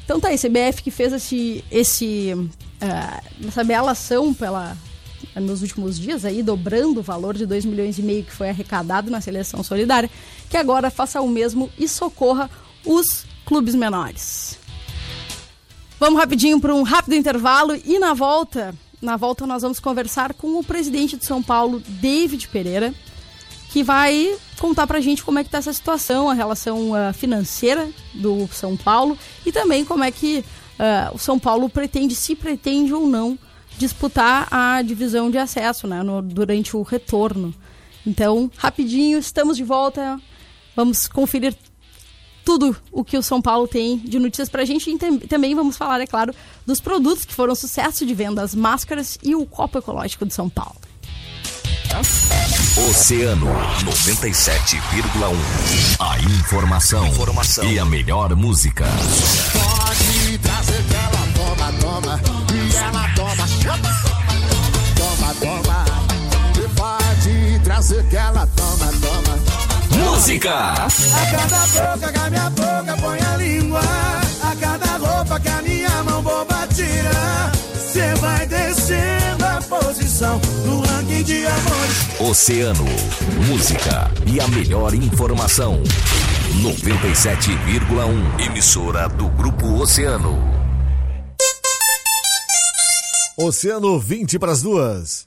Então 0.04 0.20
tá 0.20 0.28
aí, 0.28 0.38
CBF 0.38 0.82
que 0.82 0.90
fez 0.90 1.12
esse, 1.12 1.64
esse, 1.70 2.32
uh, 2.34 3.46
essa 3.48 3.64
bela 3.64 3.92
ação 3.92 4.34
pela, 4.34 4.76
nos 5.34 5.62
últimos 5.62 5.98
dias, 5.98 6.24
aí, 6.24 6.42
dobrando 6.42 7.00
o 7.00 7.02
valor 7.02 7.34
de 7.34 7.46
2 7.46 7.64
milhões 7.64 7.98
e 7.98 8.02
meio 8.02 8.24
que 8.24 8.32
foi 8.32 8.48
arrecadado 8.48 9.10
na 9.10 9.20
seleção 9.20 9.62
solidária, 9.62 10.10
que 10.48 10.56
agora 10.56 10.90
faça 10.90 11.20
o 11.20 11.28
mesmo 11.28 11.70
e 11.78 11.88
socorra 11.88 12.50
os 12.86 13.26
clubes 13.44 13.74
menores. 13.74 14.58
Vamos 15.98 16.18
rapidinho 16.20 16.60
para 16.60 16.74
um 16.74 16.82
rápido 16.82 17.14
intervalo 17.14 17.74
e 17.84 17.98
na 17.98 18.14
volta, 18.14 18.74
na 19.00 19.16
volta 19.16 19.46
nós 19.46 19.62
vamos 19.62 19.80
conversar 19.80 20.34
com 20.34 20.58
o 20.58 20.64
presidente 20.64 21.16
de 21.16 21.24
São 21.24 21.42
Paulo, 21.42 21.82
David 21.86 22.48
Pereira, 22.48 22.94
que 23.70 23.82
vai 23.82 24.36
contar 24.58 24.86
para 24.86 24.98
a 24.98 25.00
gente 25.00 25.24
como 25.24 25.38
é 25.38 25.42
que 25.42 25.48
está 25.48 25.58
essa 25.58 25.72
situação, 25.72 26.28
a 26.28 26.34
relação 26.34 26.92
uh, 26.92 27.12
financeira 27.12 27.88
do 28.14 28.48
São 28.52 28.76
Paulo 28.76 29.18
e 29.44 29.52
também 29.52 29.84
como 29.84 30.04
é 30.04 30.10
que 30.10 30.44
uh, 30.78 31.14
o 31.14 31.18
São 31.18 31.38
Paulo 31.38 31.68
pretende, 31.68 32.14
se 32.14 32.34
pretende 32.34 32.92
ou 32.92 33.06
não, 33.06 33.38
disputar 33.78 34.48
a 34.50 34.80
divisão 34.82 35.30
de 35.30 35.38
acesso 35.38 35.86
né, 35.86 36.02
no, 36.02 36.22
durante 36.22 36.76
o 36.76 36.82
retorno. 36.82 37.54
Então, 38.06 38.50
rapidinho, 38.56 39.18
estamos 39.18 39.56
de 39.56 39.64
volta. 39.64 40.20
Vamos 40.74 41.08
conferir 41.08 41.54
tudo 42.46 42.76
o 42.92 43.04
que 43.04 43.18
o 43.18 43.22
São 43.22 43.42
Paulo 43.42 43.66
tem 43.66 43.98
de 43.98 44.20
notícias 44.20 44.48
pra 44.48 44.64
gente. 44.64 44.88
E 44.88 44.96
também 45.26 45.52
vamos 45.52 45.76
falar, 45.76 46.00
é 46.00 46.06
claro, 46.06 46.32
dos 46.64 46.80
produtos 46.80 47.24
que 47.24 47.34
foram 47.34 47.56
sucesso 47.56 48.06
de 48.06 48.14
venda, 48.14 48.40
as 48.40 48.54
máscaras 48.54 49.18
e 49.20 49.34
o 49.34 49.44
copo 49.44 49.78
ecológico 49.78 50.24
de 50.24 50.32
São 50.32 50.48
Paulo. 50.48 50.76
Oceano 52.88 53.46
97,1. 53.84 55.34
A 55.98 56.18
informação, 56.20 57.06
informação, 57.08 57.64
e 57.64 57.78
a 57.80 57.84
melhor 57.84 58.36
música. 58.36 58.84
Pode 59.52 60.38
trazer 60.38 60.84
que 60.84 60.94
ela 60.94 61.26
toma, 61.34 61.72
toma, 61.80 62.20
e 62.54 62.76
ela 62.76 63.08
toma, 63.14 63.48
chama, 63.48 63.90
toma, 64.94 65.34
toma. 65.40 65.84
E 66.62 66.68
pode 66.74 67.60
trazer 67.64 68.08
que 68.08 68.16
ela 68.16 68.46
toma, 68.46 68.92
toma. 69.00 69.15
Música! 70.04 70.50
A 70.52 70.88
cada 71.30 71.66
boca 71.66 72.12
que 72.12 72.18
a 72.18 72.30
minha 72.30 72.50
boca 72.50 72.96
põe 73.00 73.18
a 73.20 73.36
língua, 73.36 73.80
a 73.80 74.56
cada 74.56 74.96
roupa 74.98 75.40
que 75.40 75.48
a 75.48 75.62
minha 75.62 76.02
mão 76.04 76.22
boba 76.22 76.66
tira, 76.74 77.52
cê 77.92 78.14
vai 78.20 78.46
descendo 78.46 79.44
a 79.44 79.60
posição 79.62 80.40
no 80.64 80.80
ranking 80.80 81.22
de 81.22 81.46
amores. 81.46 82.20
Oceano, 82.20 82.84
música 83.48 84.10
e 84.26 84.40
a 84.40 84.48
melhor 84.48 84.94
informação. 84.94 85.82
97,1 86.62 88.40
emissora 88.46 89.08
do 89.08 89.28
Grupo 89.28 89.80
Oceano. 89.80 90.36
Oceano 93.38 93.98
20 93.98 94.38
para 94.38 94.52
as 94.52 94.62
duas. 94.62 95.26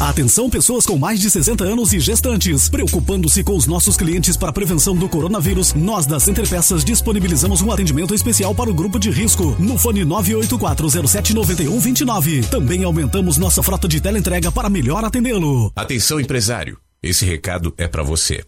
Atenção 0.00 0.50
pessoas 0.50 0.84
com 0.84 0.98
mais 0.98 1.20
de 1.20 1.30
60 1.30 1.62
anos 1.64 1.92
e 1.92 2.00
gestantes. 2.00 2.68
Preocupando-se 2.68 3.44
com 3.44 3.56
os 3.56 3.66
nossos 3.66 3.96
clientes 3.96 4.36
para 4.36 4.50
a 4.50 4.52
prevenção 4.52 4.96
do 4.96 5.08
coronavírus, 5.08 5.72
nós 5.72 6.04
da 6.04 6.18
Center 6.18 6.44
disponibilizamos 6.84 7.62
um 7.62 7.70
atendimento 7.70 8.12
especial 8.14 8.52
para 8.54 8.70
o 8.70 8.74
grupo 8.74 8.98
de 8.98 9.10
risco 9.10 9.54
no 9.58 9.78
fone 9.78 10.04
984079129. 10.04 12.46
Também 12.48 12.84
aumentamos 12.84 13.38
nossa 13.38 13.62
frota 13.62 13.88
de 13.88 13.98
teleentrega 14.00 14.52
para 14.52 14.68
melhor 14.68 15.04
atendê-lo. 15.04 15.72
Atenção 15.76 16.18
empresário, 16.20 16.76
esse 17.02 17.24
recado 17.24 17.72
é 17.78 17.86
para 17.86 18.02
você. 18.02 18.42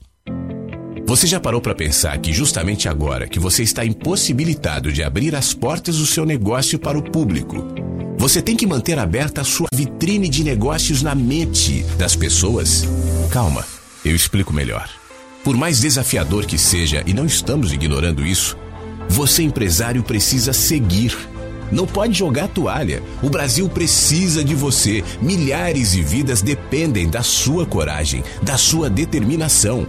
Você 1.07 1.27
já 1.29 1.39
parou 1.39 1.61
para 1.61 1.75
pensar 1.75 2.19
que 2.19 2.33
justamente 2.33 2.89
agora 2.89 3.29
que 3.29 3.39
você 3.39 3.63
está 3.63 3.85
impossibilitado 3.85 4.91
de 4.93 5.05
abrir 5.05 5.37
as 5.37 5.55
portas 5.55 5.99
do 5.99 6.07
seu 6.07 6.27
negócio 6.27 6.81
para 6.81 6.99
o 6.99 7.03
público, 7.03 7.65
você 8.29 8.43
tem 8.43 8.57
que 8.57 8.67
manter 8.67 8.99
aberta 8.99 9.43
a 9.43 9.45
sua 9.45 9.69
vitrine 9.73 10.29
de 10.29 10.43
negócios 10.43 11.01
na 11.01 11.15
mente 11.15 11.85
das 11.97 12.17
pessoas? 12.17 12.83
Calma, 13.31 13.65
eu 14.05 14.17
explico 14.17 14.53
melhor. 14.53 14.91
Por 15.45 15.57
mais 15.57 15.79
desafiador 15.79 16.45
que 16.45 16.59
seja, 16.59 17.05
e 17.07 17.15
não 17.15 17.25
estamos 17.25 17.73
ignorando 17.73 18.27
isso, 18.27 18.59
você 19.09 19.45
empresário 19.45 20.03
precisa 20.03 20.53
seguir. 20.53 21.17
Não 21.71 21.87
pode 21.87 22.19
jogar 22.19 22.49
toalha. 22.49 23.01
O 23.23 23.31
Brasil 23.31 23.69
precisa 23.69 24.43
de 24.43 24.57
você. 24.57 25.05
Milhares 25.23 25.93
de 25.93 26.03
vidas 26.03 26.43
dependem 26.43 27.09
da 27.09 27.23
sua 27.23 27.65
coragem, 27.65 28.25
da 28.43 28.59
sua 28.59 28.91
determinação. 28.91 29.87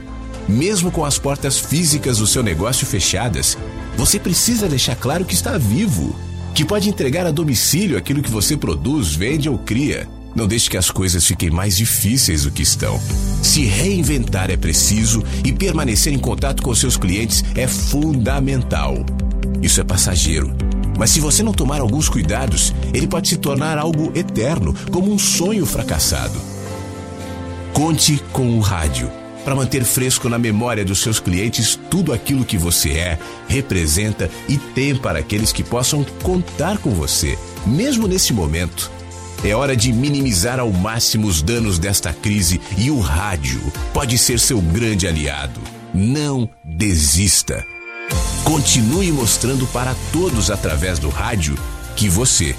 Mesmo 0.48 0.92
com 0.92 1.04
as 1.04 1.18
portas 1.18 1.58
físicas 1.58 2.20
do 2.20 2.28
seu 2.28 2.44
negócio 2.44 2.86
fechadas, 2.86 3.58
você 3.96 4.20
precisa 4.20 4.68
deixar 4.68 4.96
claro 4.96 5.26
que 5.26 5.34
está 5.34 5.58
vivo 5.58 6.27
que 6.58 6.66
pode 6.66 6.90
entregar 6.90 7.28
a 7.28 7.30
domicílio 7.30 8.00
aquilo 8.00 8.20
que 8.20 8.32
você 8.32 8.58
produz, 8.58 9.14
vende 9.14 9.48
ou 9.48 9.60
cria. 9.60 10.10
Não 10.36 10.48
deixe 10.48 10.68
que 10.68 10.76
as 10.76 10.90
coisas 10.90 11.24
fiquem 11.24 11.52
mais 11.52 11.78
difíceis 11.78 12.46
do 12.46 12.52
que 12.52 12.64
estão. 12.64 13.00
Se 13.44 13.64
reinventar 13.64 14.50
é 14.50 14.58
preciso 14.58 15.24
e 15.46 15.54
permanecer 15.54 16.12
em 16.12 16.18
contato 16.18 16.64
com 16.64 16.74
seus 16.74 16.98
clientes 16.98 17.46
é 17.56 17.68
fundamental. 17.68 19.06
Isso 19.62 19.80
é 19.80 19.84
passageiro. 19.84 20.52
Mas 20.98 21.12
se 21.12 21.20
você 21.20 21.44
não 21.44 21.54
tomar 21.54 21.80
alguns 21.80 22.10
cuidados, 22.10 22.74
ele 22.92 23.06
pode 23.06 23.28
se 23.28 23.38
tornar 23.38 23.78
algo 23.78 24.12
eterno, 24.16 24.74
como 24.92 25.14
um 25.14 25.20
sonho 25.20 25.64
fracassado. 25.64 26.42
Conte 27.72 28.20
com 28.34 28.58
o 28.58 28.62
rádio 28.62 29.12
para 29.48 29.56
manter 29.56 29.86
fresco 29.86 30.28
na 30.28 30.38
memória 30.38 30.84
dos 30.84 31.00
seus 31.00 31.22
clientes 31.22 31.80
tudo 31.90 32.12
aquilo 32.12 32.44
que 32.44 32.58
você 32.58 32.90
é, 32.90 33.18
representa 33.48 34.30
e 34.50 34.58
tem 34.58 34.94
para 34.94 35.20
aqueles 35.20 35.54
que 35.54 35.64
possam 35.64 36.04
contar 36.22 36.78
com 36.80 36.90
você, 36.90 37.40
mesmo 37.66 38.10
nesse 38.10 38.34
momento. 38.34 38.92
É 39.46 39.56
hora 39.56 39.74
de 39.74 39.94
minimizar 39.94 40.60
ao 40.60 40.70
máximo 40.70 41.28
os 41.28 41.42
danos 41.42 41.80
desta 41.80 42.12
crise 42.12 42.60
e 42.78 42.92
o 42.92 43.00
rádio 43.00 43.62
pode 43.94 44.18
ser 44.18 44.38
seu 44.38 44.60
grande 44.60 45.08
aliado. 45.08 45.62
Não 45.94 46.50
desista. 46.62 47.66
Continue 48.44 49.14
mostrando 49.14 49.66
para 49.68 49.96
todos 50.12 50.52
através 50.52 51.00
do 51.00 51.08
rádio 51.08 51.58
que 51.96 52.10
você 52.10 52.54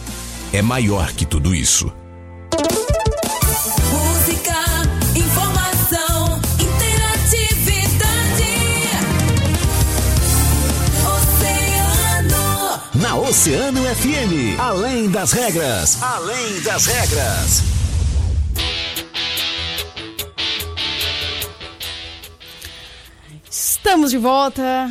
é 0.54 0.62
maior 0.62 1.12
que 1.12 1.26
tudo 1.26 1.54
isso. 1.54 1.92
Oceano 13.28 13.82
FM. 13.82 14.58
Além 14.58 15.10
das 15.10 15.32
regras. 15.32 16.02
Além 16.02 16.62
das 16.62 16.86
regras. 16.86 17.62
Estamos 23.50 24.10
de 24.10 24.16
volta. 24.16 24.90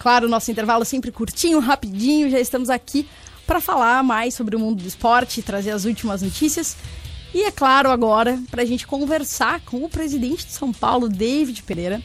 Claro, 0.00 0.28
nosso 0.28 0.50
intervalo 0.50 0.84
sempre 0.84 1.12
curtinho, 1.12 1.60
rapidinho. 1.60 2.28
Já 2.28 2.40
estamos 2.40 2.70
aqui 2.70 3.08
para 3.46 3.60
falar 3.60 4.02
mais 4.02 4.34
sobre 4.34 4.56
o 4.56 4.58
mundo 4.58 4.82
do 4.82 4.88
esporte, 4.88 5.40
trazer 5.40 5.70
as 5.70 5.84
últimas 5.84 6.22
notícias. 6.22 6.76
E 7.32 7.44
é 7.44 7.52
claro, 7.52 7.88
agora, 7.88 8.36
para 8.50 8.62
a 8.62 8.66
gente 8.66 8.84
conversar 8.84 9.60
com 9.60 9.84
o 9.84 9.88
presidente 9.88 10.44
de 10.44 10.52
São 10.52 10.72
Paulo, 10.72 11.08
David 11.08 11.62
Pereira, 11.62 12.02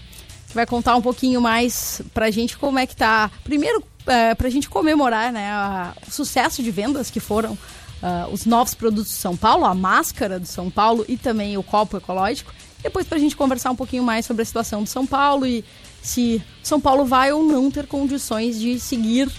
que 0.48 0.54
vai 0.54 0.68
contar 0.68 0.96
um 0.96 1.02
pouquinho 1.02 1.42
mais 1.42 2.04
para 2.14 2.28
a 2.28 2.32
gente 2.32 2.56
como 2.56 2.78
é 2.78 2.86
que 2.86 2.96
tá. 2.96 3.32
Primeiro, 3.44 3.84
é, 4.08 4.36
para 4.36 4.48
a 4.48 4.51
gente 4.51 4.70
comemorar 4.70 5.31
né, 5.31 5.50
a, 5.50 5.93
o 6.08 6.12
sucesso 6.12 6.63
de 6.63 6.72
vendas 6.72 7.10
que 7.10 7.20
foram 7.20 7.53
uh, 7.53 8.31
os 8.31 8.46
novos 8.46 8.74
produtos 8.74 9.12
de 9.12 9.17
São 9.17 9.38
Paulo, 9.38 9.65
a 9.65 9.74
máscara 9.74 10.39
do 10.39 10.48
São 10.48 10.70
Paulo 10.70 11.05
e 11.08 11.17
também 11.17 11.58
o 11.58 11.63
copo 11.63 11.98
ecológico. 11.98 12.53
Depois 12.81 13.08
para 13.08 13.17
a 13.17 13.22
gente 13.22 13.36
conversar 13.36 13.72
um 13.72 13.75
pouquinho 13.75 14.03
mais 14.03 14.25
sobre 14.25 14.41
a 14.41 14.46
situação 14.46 14.84
do 14.84 14.89
São 14.89 15.05
Paulo 15.05 15.46
e 15.46 15.63
se 16.01 16.41
São 16.63 16.81
Paulo 16.81 17.05
vai 17.05 17.31
ou 17.31 17.43
não 17.43 17.70
ter 17.70 17.86
condições 17.86 18.60
de 18.60 18.79
seguir 18.79 19.31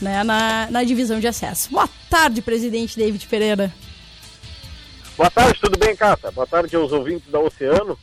né, 0.00 0.24
na, 0.24 0.68
na 0.70 0.82
divisão 0.82 1.20
de 1.20 1.28
acesso. 1.28 1.70
Boa 1.70 1.88
tarde, 2.10 2.42
presidente 2.42 2.96
David 2.96 3.26
Pereira. 3.26 3.72
Boa 5.16 5.30
tarde, 5.30 5.58
tudo 5.60 5.78
bem, 5.78 5.96
Cata? 5.96 6.30
Boa 6.30 6.46
tarde 6.46 6.76
aos 6.76 6.92
ouvintes 6.92 7.30
da 7.30 7.40
Oceano. 7.40 7.98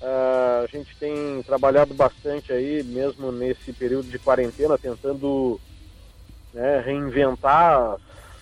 Uh, 0.00 0.62
a 0.62 0.66
gente 0.70 0.94
tem 0.96 1.42
trabalhado 1.42 1.92
bastante 1.92 2.52
aí, 2.52 2.84
mesmo 2.84 3.32
nesse 3.32 3.72
período 3.72 4.08
de 4.08 4.18
quarentena, 4.18 4.78
tentando 4.78 5.60
né, 6.54 6.80
reinventar 6.80 7.96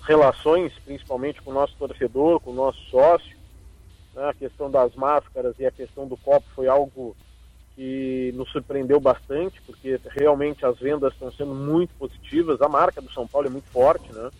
relações, 0.07 0.73
principalmente 0.85 1.41
com 1.41 1.51
o 1.51 1.55
nosso 1.55 1.75
torcedor, 1.79 2.41
com 2.41 2.51
o 2.51 2.55
nosso 2.55 2.79
sócio. 2.91 3.37
Né, 4.15 4.29
a 4.29 4.35
questão 4.35 4.71
das 4.71 4.95
máscaras 4.95 5.55
e 5.59 5.65
a 5.65 5.71
questão 5.71 6.07
do 6.07 6.17
copo 6.17 6.47
foi 6.55 6.69
algo 6.69 7.17
que 7.75 8.33
nos 8.35 8.51
surpreendeu 8.51 9.01
bastante, 9.01 9.61
porque 9.63 9.99
realmente 10.11 10.65
as 10.65 10.79
vendas 10.79 11.13
estão 11.13 11.31
sendo 11.33 11.55
muito 11.55 11.95
positivas. 11.99 12.61
A 12.61 12.69
marca 12.69 13.01
do 13.01 13.13
São 13.13 13.27
Paulo 13.27 13.49
é 13.49 13.51
muito 13.51 13.69
forte, 13.69 14.11
né? 14.13 14.31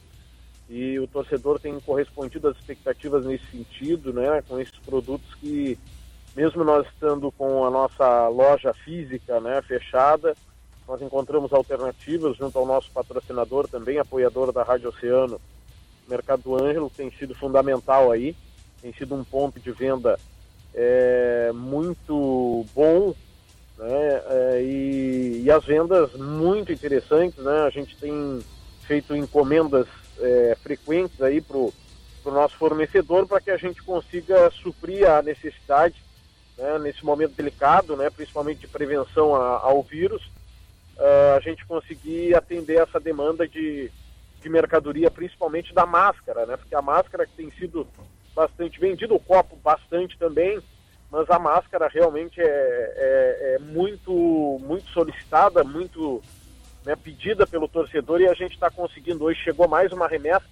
E 0.69 0.99
o 0.99 1.07
torcedor 1.07 1.61
tem 1.61 1.79
correspondido 1.81 2.49
às 2.49 2.57
expectativas 2.57 3.25
nesse 3.25 3.47
sentido, 3.47 4.13
né? 4.13 4.43
Com 4.49 4.59
esses 4.59 4.79
produtos 4.79 5.35
que 5.35 5.79
mesmo 6.37 6.63
nós 6.63 6.87
estando 6.87 7.33
com 7.33 7.65
a 7.65 7.71
nossa 7.71 8.29
loja 8.29 8.75
física 8.75 9.41
né, 9.41 9.63
fechada, 9.63 10.37
nós 10.87 11.01
encontramos 11.01 11.51
alternativas 11.51 12.37
junto 12.37 12.59
ao 12.59 12.67
nosso 12.67 12.91
patrocinador 12.91 13.67
também, 13.67 13.99
apoiador 13.99 14.53
da 14.53 14.63
Rádio 14.63 14.91
Oceano, 14.91 15.41
Mercado 16.07 16.43
do 16.43 16.63
Ângelo, 16.63 16.93
tem 16.95 17.11
sido 17.11 17.35
fundamental 17.35 18.13
aí, 18.13 18.37
tem 18.83 18.93
sido 18.93 19.15
um 19.15 19.25
ponto 19.25 19.59
de 19.59 19.73
venda 19.73 20.21
é, 20.75 21.51
muito 21.55 22.67
bom, 22.75 23.15
né, 23.79 24.23
é, 24.29 24.63
e, 24.63 25.43
e, 25.43 25.51
as 25.51 25.65
vendas 25.65 26.13
muito 26.13 26.71
interessantes, 26.71 27.43
né, 27.43 27.63
a 27.67 27.71
gente 27.71 27.97
tem 27.97 28.41
feito 28.83 29.17
encomendas 29.17 29.87
é, 30.21 30.57
frequentes 30.63 31.21
aí 31.23 31.41
para 31.41 31.57
o 31.57 31.73
nosso 32.27 32.57
fornecedor 32.57 33.27
para 33.27 33.41
que 33.41 33.51
a 33.51 33.57
gente 33.57 33.83
consiga 33.83 34.51
suprir 34.51 35.11
a 35.11 35.23
necessidade 35.23 36.06
né, 36.57 36.79
nesse 36.79 37.05
momento 37.05 37.35
delicado, 37.35 37.97
né, 37.97 38.11
principalmente 38.11 38.61
de 38.61 38.69
prevenção 38.69 39.35
a, 39.35 39.59
ao 39.59 39.83
vírus, 39.83 40.23
uh, 40.97 41.37
a 41.37 41.41
gente 41.41 41.65
conseguir 41.67 42.35
atender 42.35 42.81
essa 42.81 42.99
demanda 42.99 43.47
de, 43.47 43.91
de 44.41 44.49
mercadoria, 44.49 45.11
principalmente 45.11 45.75
da 45.75 45.85
máscara, 45.85 46.47
né, 46.47 46.57
porque 46.57 46.75
a 46.75 46.83
máscara 46.83 47.27
que 47.27 47.35
tem 47.35 47.51
sido 47.53 47.87
bastante 48.35 48.79
vendida, 48.81 49.15
o 49.15 49.21
copo 49.21 49.57
bastante 49.57 50.19
também, 50.19 50.61
mas 51.11 51.31
a 51.31 51.39
máscara 51.39 51.89
realmente 51.89 52.41
é, 52.41 52.45
é, 52.45 53.55
é 53.55 53.59
muito, 53.59 54.59
muito 54.61 54.89
solicitada, 54.91 55.63
muito 55.63 56.23
né, 56.85 56.97
pedida 56.97 57.47
pelo 57.47 57.69
torcedor 57.69 58.21
e 58.21 58.29
a 58.29 58.35
gente 58.35 58.53
está 58.53 58.71
conseguindo. 58.71 59.25
Hoje 59.25 59.41
chegou 59.43 59.69
mais 59.69 59.93
uma 59.93 60.09
remessa 60.09 60.45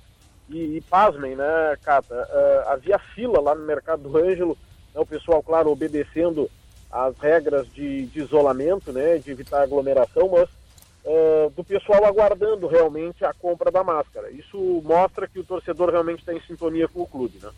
e, 0.48 0.76
e 0.76 0.80
pasmem, 0.82 1.36
né, 1.36 1.76
Cata? 1.82 2.14
Uh, 2.14 2.68
havia 2.70 2.98
fila 2.98 3.40
lá 3.40 3.54
no 3.54 3.64
Mercado 3.64 4.02
do 4.02 4.16
Ângelo 4.16 4.56
né, 4.94 5.00
o 5.00 5.06
pessoal, 5.06 5.42
claro, 5.42 5.70
obedecendo 5.70 6.50
as 6.90 7.16
regras 7.18 7.66
de, 7.72 8.06
de 8.06 8.20
isolamento, 8.20 8.92
né, 8.92 9.18
de 9.18 9.30
evitar 9.30 9.62
aglomeração, 9.62 10.28
mas 10.28 10.48
uh, 11.04 11.50
do 11.50 11.64
pessoal 11.64 12.04
aguardando 12.04 12.66
realmente 12.66 13.24
a 13.24 13.32
compra 13.34 13.70
da 13.70 13.82
máscara. 13.82 14.30
Isso 14.30 14.82
mostra 14.84 15.26
que 15.26 15.38
o 15.38 15.44
torcedor 15.44 15.90
realmente 15.90 16.20
está 16.20 16.32
em 16.32 16.40
sintonia 16.42 16.86
com 16.86 17.02
o 17.02 17.06
clube, 17.06 17.38
né? 17.42 17.50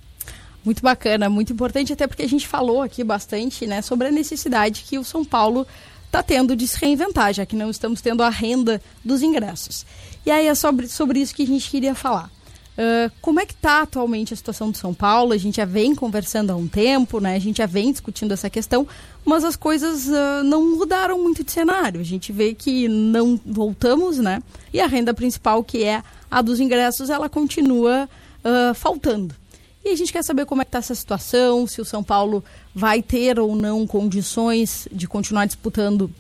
Muito 0.64 0.82
bacana, 0.82 1.30
muito 1.30 1.52
importante, 1.52 1.92
até 1.92 2.08
porque 2.08 2.22
a 2.24 2.28
gente 2.28 2.48
falou 2.48 2.82
aqui 2.82 3.04
bastante 3.04 3.66
né, 3.68 3.82
sobre 3.82 4.08
a 4.08 4.10
necessidade 4.10 4.82
que 4.82 4.98
o 4.98 5.04
São 5.04 5.24
Paulo 5.24 5.64
está 6.06 6.22
tendo 6.22 6.56
de 6.56 6.66
se 6.66 6.78
reinventar, 6.80 7.32
já 7.32 7.46
que 7.46 7.54
não 7.54 7.70
estamos 7.70 8.00
tendo 8.00 8.22
a 8.22 8.28
renda 8.28 8.80
dos 9.04 9.22
ingressos. 9.22 9.86
E 10.24 10.30
aí 10.30 10.48
é 10.48 10.54
sobre, 10.56 10.88
sobre 10.88 11.20
isso 11.20 11.34
que 11.34 11.44
a 11.44 11.46
gente 11.46 11.70
queria 11.70 11.94
falar. 11.94 12.30
Uh, 12.76 13.10
como 13.22 13.40
é 13.40 13.46
que 13.46 13.54
está 13.54 13.80
atualmente 13.80 14.34
a 14.34 14.36
situação 14.36 14.70
do 14.70 14.76
São 14.76 14.92
Paulo? 14.92 15.32
A 15.32 15.38
gente 15.38 15.56
já 15.56 15.64
vem 15.64 15.94
conversando 15.94 16.50
há 16.50 16.56
um 16.56 16.68
tempo, 16.68 17.20
né? 17.20 17.34
A 17.34 17.38
gente 17.38 17.56
já 17.56 17.66
vem 17.66 17.90
discutindo 17.90 18.32
essa 18.32 18.50
questão, 18.50 18.86
mas 19.24 19.44
as 19.44 19.56
coisas 19.56 20.06
uh, 20.08 20.44
não 20.44 20.76
mudaram 20.76 21.18
muito 21.18 21.42
de 21.42 21.50
cenário. 21.50 22.00
A 22.00 22.04
gente 22.04 22.32
vê 22.32 22.54
que 22.54 22.86
não 22.86 23.40
voltamos, 23.46 24.18
né? 24.18 24.42
E 24.74 24.80
a 24.80 24.86
renda 24.86 25.14
principal, 25.14 25.64
que 25.64 25.84
é 25.84 26.02
a 26.30 26.42
dos 26.42 26.60
ingressos, 26.60 27.08
ela 27.08 27.30
continua 27.30 28.08
uh, 28.44 28.74
faltando. 28.74 29.34
E 29.82 29.90
a 29.90 29.96
gente 29.96 30.12
quer 30.12 30.22
saber 30.22 30.44
como 30.44 30.60
é 30.60 30.64
que 30.64 30.68
está 30.68 30.80
essa 30.80 30.94
situação, 30.94 31.66
se 31.66 31.80
o 31.80 31.84
São 31.84 32.02
Paulo 32.02 32.44
vai 32.74 33.00
ter 33.00 33.38
ou 33.38 33.56
não 33.56 33.86
condições 33.86 34.86
de 34.92 35.06
continuar 35.06 35.46
disputando 35.46 36.10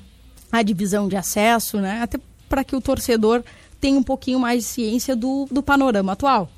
a 0.50 0.62
divisão 0.62 1.06
de 1.06 1.16
acesso, 1.16 1.78
né? 1.78 2.00
Até 2.00 2.18
para 2.48 2.64
que 2.64 2.76
o 2.76 2.80
torcedor 2.80 3.42
tem 3.80 3.96
um 3.96 4.02
pouquinho 4.02 4.38
mais 4.38 4.62
de 4.62 4.68
ciência 4.68 5.14
do, 5.14 5.46
do 5.50 5.62
panorama 5.62 6.12
atual. 6.12 6.48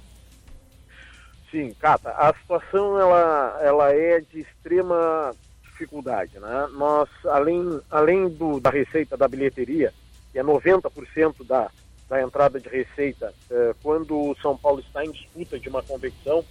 Sim, 1.50 1.74
Cata, 1.78 2.10
a 2.10 2.34
situação 2.34 3.00
ela, 3.00 3.58
ela 3.62 3.92
é 3.94 4.20
de 4.20 4.40
extrema 4.40 5.34
dificuldade. 5.62 6.38
Né? 6.38 6.68
Nós, 6.72 7.08
além, 7.24 7.80
além 7.90 8.28
do, 8.28 8.60
da 8.60 8.70
receita 8.70 9.16
da 9.16 9.26
bilheteria, 9.26 9.92
que 10.30 10.38
é 10.38 10.42
90% 10.42 11.46
da, 11.46 11.70
da 12.08 12.20
entrada 12.20 12.60
de 12.60 12.68
receita, 12.68 13.32
eh, 13.50 13.74
quando 13.82 14.14
o 14.14 14.36
São 14.42 14.56
Paulo 14.56 14.80
está 14.80 15.04
em 15.04 15.10
disputa 15.10 15.58
de 15.58 15.68
uma 15.68 15.82
competição, 15.82 16.44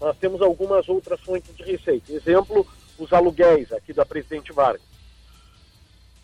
nós 0.00 0.16
temos 0.16 0.40
algumas 0.40 0.88
outras 0.88 1.20
fontes 1.20 1.54
de 1.54 1.62
receita. 1.62 2.12
Exemplo, 2.12 2.66
os 2.98 3.12
aluguéis 3.12 3.70
aqui 3.72 3.92
da 3.92 4.06
Presidente 4.06 4.52
Vargas 4.52 4.89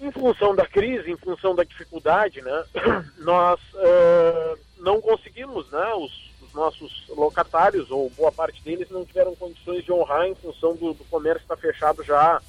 em 0.07 0.13
função 0.13 0.55
da 0.55 0.67
crise, 0.67 1.11
em 1.11 1.17
função 1.17 1.55
da 1.55 1.65
dificuldade, 1.65 2.41
né, 2.41 2.65
nós 3.19 3.61
uh, 3.75 4.59
não 4.79 5.01
conseguimos, 5.01 5.69
né, 5.71 5.95
os, 5.95 6.31
os, 6.43 6.53
nossos 6.53 7.09
locatários, 7.09 7.91
ou 7.91 8.09
boa 8.11 8.31
parte 8.31 8.63
deles, 8.63 8.89
não 8.89 9.05
tiveram 9.05 9.35
condições 9.35 9.85
de 9.85 9.93
honrar 9.93 10.27
em 10.27 10.35
função 10.37 10.75
do, 10.77 10.95
do 10.95 11.05
comércio 11.07 11.43
estar 11.43 11.57
fechado 11.57 12.03
já 12.03 12.41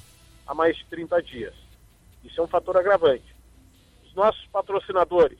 há 0.46 0.54
mais 0.54 0.76
de 0.76 0.84
30 0.86 1.22
dias. 1.22 1.54
Isso 2.24 2.40
é 2.40 2.44
um 2.44 2.48
fator 2.48 2.76
agravante. 2.76 3.34
Os 4.06 4.14
nossos 4.14 4.46
patrocinadores, 4.46 5.38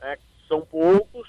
né, 0.00 0.18
são 0.48 0.62
poucos, 0.62 1.28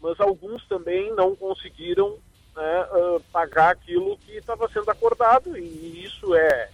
mas 0.00 0.18
alguns 0.20 0.66
também 0.66 1.14
não 1.14 1.36
conseguiram 1.36 2.18
né, 2.56 2.86
uh, 2.90 3.20
pagar 3.32 3.70
aquilo 3.70 4.18
que 4.18 4.32
estava 4.32 4.68
sendo 4.68 4.90
acordado, 4.90 5.56
e 5.56 6.04
isso 6.04 6.34
é 6.34 6.68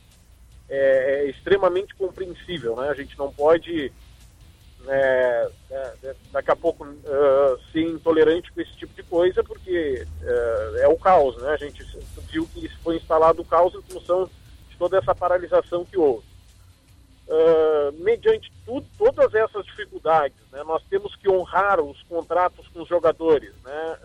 é, 0.69 1.23
é 1.25 1.31
extremamente 1.31 1.95
compreensível, 1.95 2.77
né? 2.77 2.89
A 2.89 2.95
gente 2.95 3.19
não 3.19 3.33
pode 3.33 3.93
é, 4.87 5.51
é, 5.71 5.93
é 6.05 6.15
daqui 6.33 6.51
a 6.51 6.57
pouco 6.57 6.85
uh, 6.85 7.61
ser 7.73 7.83
intolerante 7.83 8.53
com 8.53 8.61
esse 8.61 8.73
tipo 8.73 8.95
de 8.95 9.03
coisa, 9.03 9.43
porque 9.43 10.07
uh, 10.23 10.77
é 10.79 10.89
o 10.89 10.97
caos, 10.97 11.37
né? 11.43 11.51
A 11.51 11.57
gente 11.57 11.85
viu 12.31 12.47
que 12.47 12.69
foi 12.83 12.97
instalado 12.97 13.43
o 13.43 13.45
caos 13.45 13.75
em 13.75 13.83
função 13.83 14.31
de 14.69 14.77
toda 14.79 14.99
essa 14.99 15.15
paralisação 15.15 15.85
que 15.85 15.99
houve. 15.99 16.27
Uh, 17.27 17.93
mediante 18.03 18.51
tudo, 18.65 18.87
todas 18.97 19.35
essas 19.35 19.67
dificuldades, 19.67 20.39
né, 20.51 20.63
nós 20.65 20.83
temos 20.89 21.15
que 21.17 21.29
honrar 21.29 21.79
os 21.79 22.03
contratos 22.05 22.67
com 22.69 22.81
os 22.81 22.89
jogadores. 22.89 23.53
Né, 23.63 23.99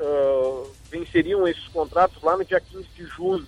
venceriam 0.89 1.47
esses 1.47 1.67
contratos 1.69 2.21
lá 2.21 2.35
no 2.35 2.43
dia 2.43 2.59
15 2.59 2.87
de 2.89 3.05
junho 3.05 3.45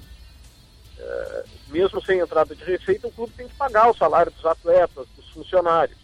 é, 0.99 1.43
mesmo 1.67 2.01
sem 2.03 2.19
entrada 2.19 2.55
de 2.55 2.63
receita, 2.63 3.07
o 3.07 3.11
clube 3.11 3.33
tem 3.35 3.47
que 3.47 3.55
pagar 3.55 3.89
o 3.89 3.95
salário 3.95 4.31
dos 4.31 4.45
atletas, 4.45 5.07
dos 5.15 5.29
funcionários. 5.29 5.97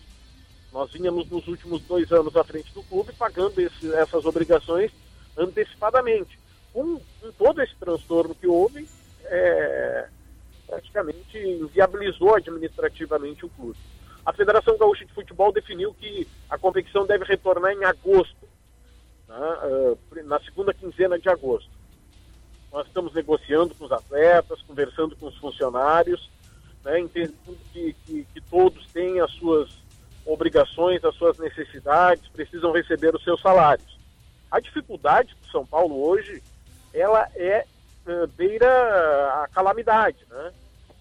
Nós 0.71 0.91
vínhamos 0.91 1.29
nos 1.29 1.47
últimos 1.47 1.81
dois 1.83 2.11
anos 2.11 2.35
à 2.35 2.43
frente 2.43 2.73
do 2.73 2.83
clube 2.83 3.11
pagando 3.13 3.59
esse, 3.59 3.93
essas 3.93 4.25
obrigações 4.25 4.91
antecipadamente. 5.37 6.39
Com, 6.73 6.99
com, 7.19 7.31
todo 7.37 7.61
esse 7.61 7.75
transtorno 7.75 8.33
que 8.33 8.47
houve, 8.47 8.87
é, 9.25 10.07
praticamente 10.67 11.37
inviabilizou 11.37 12.35
administrativamente 12.35 13.45
o 13.45 13.49
clube. 13.49 13.77
A 14.25 14.31
Federação 14.31 14.77
Gaúcha 14.77 15.05
de 15.05 15.13
Futebol 15.13 15.51
definiu 15.51 15.93
que 15.93 16.27
a 16.49 16.57
competição 16.57 17.05
deve 17.05 17.25
retornar 17.25 17.73
em 17.73 17.83
agosto, 17.83 18.47
né, 19.27 20.23
na 20.23 20.39
segunda 20.41 20.73
quinzena 20.73 21.19
de 21.19 21.27
agosto. 21.27 21.80
Nós 22.71 22.87
estamos 22.87 23.13
negociando 23.13 23.75
com 23.75 23.85
os 23.85 23.91
atletas, 23.91 24.61
conversando 24.61 25.15
com 25.15 25.27
os 25.27 25.37
funcionários, 25.37 26.29
né, 26.83 26.99
entendendo 26.99 27.57
que, 27.73 27.93
que, 28.05 28.23
que 28.33 28.41
todos 28.49 28.85
têm 28.87 29.19
as 29.19 29.31
suas 29.33 29.69
obrigações, 30.25 31.03
as 31.03 31.15
suas 31.15 31.37
necessidades, 31.37 32.27
precisam 32.29 32.71
receber 32.71 33.13
os 33.13 33.23
seus 33.23 33.41
salários. 33.41 33.97
A 34.49 34.59
dificuldade 34.59 35.35
do 35.41 35.51
São 35.51 35.65
Paulo 35.65 36.01
hoje, 36.07 36.41
ela 36.93 37.27
é 37.35 37.65
beira 38.35 39.43
a 39.43 39.47
calamidade, 39.53 40.17
né? 40.29 40.51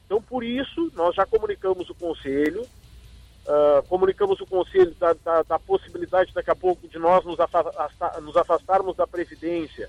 Então, 0.05 0.21
por 0.21 0.43
isso, 0.43 0.91
nós 0.95 1.15
já 1.15 1.25
comunicamos 1.25 1.89
o 1.89 1.95
Conselho, 1.95 2.63
uh, 2.63 3.83
comunicamos 3.89 4.41
o 4.41 4.47
Conselho 4.47 4.95
da, 4.99 5.13
da, 5.13 5.43
da, 5.43 5.59
possibilidade, 5.59 6.35
daqui 6.35 6.51
a 6.51 6.57
pouco, 6.57 6.89
de 6.89 6.99
nós 6.99 7.25
nos, 7.25 7.39
afastar, 7.39 8.21
nos 8.21 8.37
afastarmos 8.37 8.97
da 8.97 9.07
presidência 9.07 9.89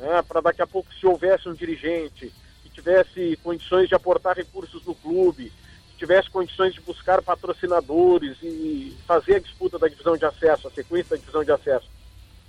né, 0.00 0.22
para 0.26 0.40
daqui 0.40 0.62
a 0.62 0.66
pouco, 0.66 0.92
se 0.94 1.06
houvesse 1.06 1.48
um 1.48 1.54
dirigente 1.54 2.32
que 2.62 2.70
tivesse 2.70 3.38
condições 3.42 3.88
de 3.88 3.94
aportar 3.94 4.36
recursos 4.36 4.84
no 4.84 4.94
clube, 4.94 5.52
que 5.90 5.98
tivesse 5.98 6.30
condições 6.30 6.72
de 6.74 6.80
buscar 6.80 7.22
patrocinadores 7.22 8.38
e 8.42 8.96
fazer 9.06 9.36
a 9.36 9.40
disputa 9.40 9.78
da 9.78 9.88
divisão 9.88 10.16
de 10.16 10.24
acesso, 10.24 10.68
a 10.68 10.70
sequência 10.70 11.10
da 11.10 11.20
divisão 11.20 11.44
de 11.44 11.52
acesso, 11.52 11.88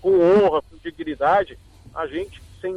com 0.02 0.18
honra, 0.20 0.62
com 0.62 0.78
dignidade, 0.82 1.58
a 1.94 2.08
gente, 2.08 2.42
sem 2.62 2.74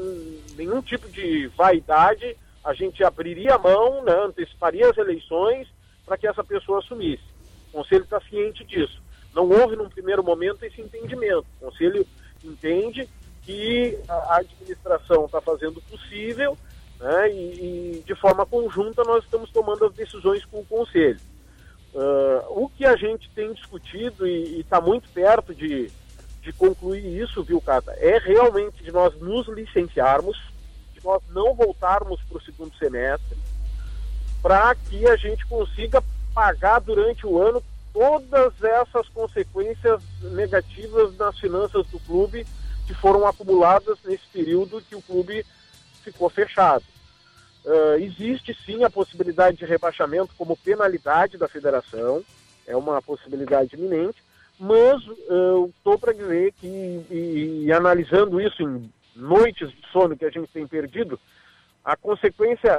nenhum 0.57 0.83
tipo 0.83 1.09
de 1.09 1.47
vaidade, 1.57 2.37
a 2.65 2.75
gente 2.75 3.05
abriria 3.05 3.55
a 3.55 3.59
mão, 3.59 4.03
né, 4.03 4.13
anteciparia 4.27 4.91
as 4.91 4.99
eleições 4.99 5.69
para 6.05 6.19
que 6.19 6.27
essa 6.27 6.43
pessoa 6.43 6.81
assumisse. 6.81 7.23
O 7.69 7.79
Conselho 7.79 8.05
está 8.05 8.21
ciente 8.21 8.65
disso. 8.65 9.01
Não 9.35 9.49
houve, 9.49 9.77
num 9.77 9.89
primeiro 9.89 10.23
momento, 10.23 10.65
esse 10.65 10.81
entendimento. 10.81 11.47
O 11.61 11.67
Conselho 11.67 12.07
entende 12.43 13.09
que 13.45 13.99
a 14.09 14.37
administração 14.37 15.27
está 15.27 15.41
fazendo 15.41 15.79
o 15.79 15.83
possível 15.83 16.57
né, 16.99 17.31
e, 17.31 17.99
e, 17.99 18.03
de 18.05 18.15
forma 18.15 18.47
conjunta, 18.47 19.03
nós 19.05 19.25
estamos 19.25 19.51
tomando 19.51 19.85
as 19.85 19.93
decisões 19.95 20.45
com 20.47 20.61
o 20.61 20.67
Conselho. 20.67 21.21
Uh, 21.93 22.63
o 22.65 22.69
que 22.69 22.85
a 22.85 22.97
gente 22.97 23.31
tem 23.31 23.53
discutido 23.53 24.27
e 24.27 24.61
está 24.61 24.81
muito 24.81 25.09
perto 25.11 25.55
de, 25.55 25.91
de 26.43 26.53
concluir 26.53 27.23
isso, 27.23 27.43
viu, 27.43 27.61
Cata, 27.61 27.93
é 27.99 28.19
realmente 28.19 28.83
de 28.83 28.91
nós 28.91 29.15
nos 29.21 29.47
licenciarmos, 29.49 30.37
de 30.93 31.05
nós 31.05 31.23
não 31.31 31.55
voltarmos 31.55 32.21
para 32.23 32.39
o 32.39 32.43
segundo 32.43 32.75
semestre, 32.77 33.37
para 34.43 34.75
que 34.75 35.07
a 35.07 35.17
gente 35.17 35.47
consiga 35.47 36.03
pagar 36.35 36.81
durante 36.81 37.27
o 37.27 37.41
ano 37.41 37.63
todas 37.93 38.53
essas 38.63 39.09
consequências 39.11 40.03
negativas 40.21 41.17
nas 41.17 41.39
finanças 41.39 41.87
do 41.87 42.01
clube 42.01 42.45
que 42.87 42.94
foram 42.94 43.27
acumuladas 43.27 43.99
nesse 44.05 44.27
período 44.33 44.83
que 44.83 44.94
o 44.94 45.03
clube 45.03 45.44
ficou 46.03 46.29
fechado. 46.29 46.85
Uh, 47.64 47.94
existe 47.99 48.55
sim 48.66 48.85
a 48.85 48.90
possibilidade 48.90 49.57
de 49.57 49.64
rebaixamento 49.64 50.35
como 50.37 50.57
penalidade 50.57 51.38
da 51.38 51.49
federação, 51.49 52.23
é 52.66 52.77
uma 52.77 53.01
possibilidade 53.01 53.75
iminente, 53.75 54.23
mas 54.59 55.03
uh, 55.07 55.73
estou 55.77 55.99
para 55.99 56.12
dizer 56.12 56.53
que, 56.61 56.66
e, 56.66 57.64
e, 57.64 57.73
analisando 57.73 58.40
isso 58.40 58.62
em 58.62 58.92
noites 59.16 59.70
de 59.70 59.83
sono 59.90 60.16
que 60.16 60.25
a 60.25 60.31
gente 60.31 60.49
tem 60.53 60.66
perdido, 60.66 61.18
a 61.83 61.97
consequência 61.97 62.70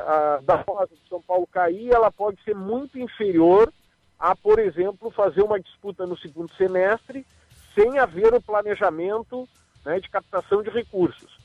da 0.41 0.55
rosa 0.67 0.89
de 0.91 1.07
São 1.07 1.21
Paulo 1.21 1.45
cair, 1.45 1.93
ela 1.93 2.11
pode 2.11 2.41
ser 2.43 2.55
muito 2.55 2.97
inferior 2.97 3.71
a, 4.19 4.35
por 4.35 4.57
exemplo, 4.57 5.11
fazer 5.11 5.43
uma 5.43 5.59
disputa 5.59 6.07
no 6.07 6.17
segundo 6.17 6.51
semestre 6.55 7.23
sem 7.75 7.99
haver 7.99 8.33
o 8.33 8.41
planejamento 8.41 9.47
né, 9.85 9.99
de 9.99 10.09
captação 10.09 10.63
de 10.63 10.69
recursos. 10.69 11.37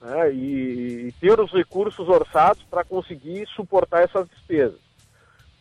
Né, 0.00 0.32
e, 0.32 1.06
e, 1.08 1.12
ter 1.20 1.38
os 1.38 1.52
recursos 1.52 2.08
orçados 2.08 2.62
para 2.64 2.82
conseguir 2.82 3.46
suportar 3.48 4.02
essas 4.02 4.28
despesas. 4.28 4.80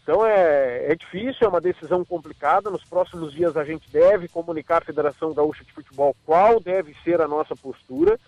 Então 0.01 0.25
é, 0.25 0.91
é 0.91 0.95
difícil, 0.95 1.45
é 1.45 1.47
uma 1.47 1.61
decisão 1.61 2.03
complicada. 2.03 2.71
Nos 2.71 2.83
próximos 2.83 3.33
dias 3.33 3.55
a 3.55 3.63
gente 3.63 3.89
deve 3.91 4.27
comunicar 4.27 4.81
à 4.81 4.85
Federação 4.85 5.33
Gaúcha 5.33 5.63
de 5.63 5.71
Futebol 5.71 6.15
qual 6.25 6.59
deve 6.59 6.95
ser 7.03 7.21
a 7.21 7.27
nossa 7.27 7.55
postura. 7.55 8.19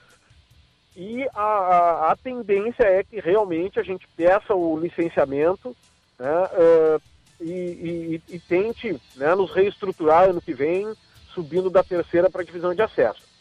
E 0.95 1.27
a, 1.33 1.41
a, 1.41 2.11
a 2.11 2.15
tendência 2.15 2.83
é 2.83 3.03
que 3.03 3.19
realmente 3.19 3.79
a 3.79 3.83
gente 3.83 4.07
peça 4.15 4.53
o 4.53 4.79
licenciamento 4.79 5.75
né, 6.19 6.43
uh, 6.43 7.01
e, 7.41 8.21
e, 8.29 8.35
e, 8.35 8.39
tente 8.39 9.01
né, 9.15 9.33
nos 9.33 9.51
reestruturar 9.51 10.29
ano 10.29 10.39
que 10.39 10.53
vem, 10.53 10.93
subindo 11.33 11.71
da 11.71 11.83
terceira 11.83 12.29
para 12.29 12.41
a 12.41 12.45
divisão 12.45 12.75
de 12.75 12.83
acesso. 12.83 13.32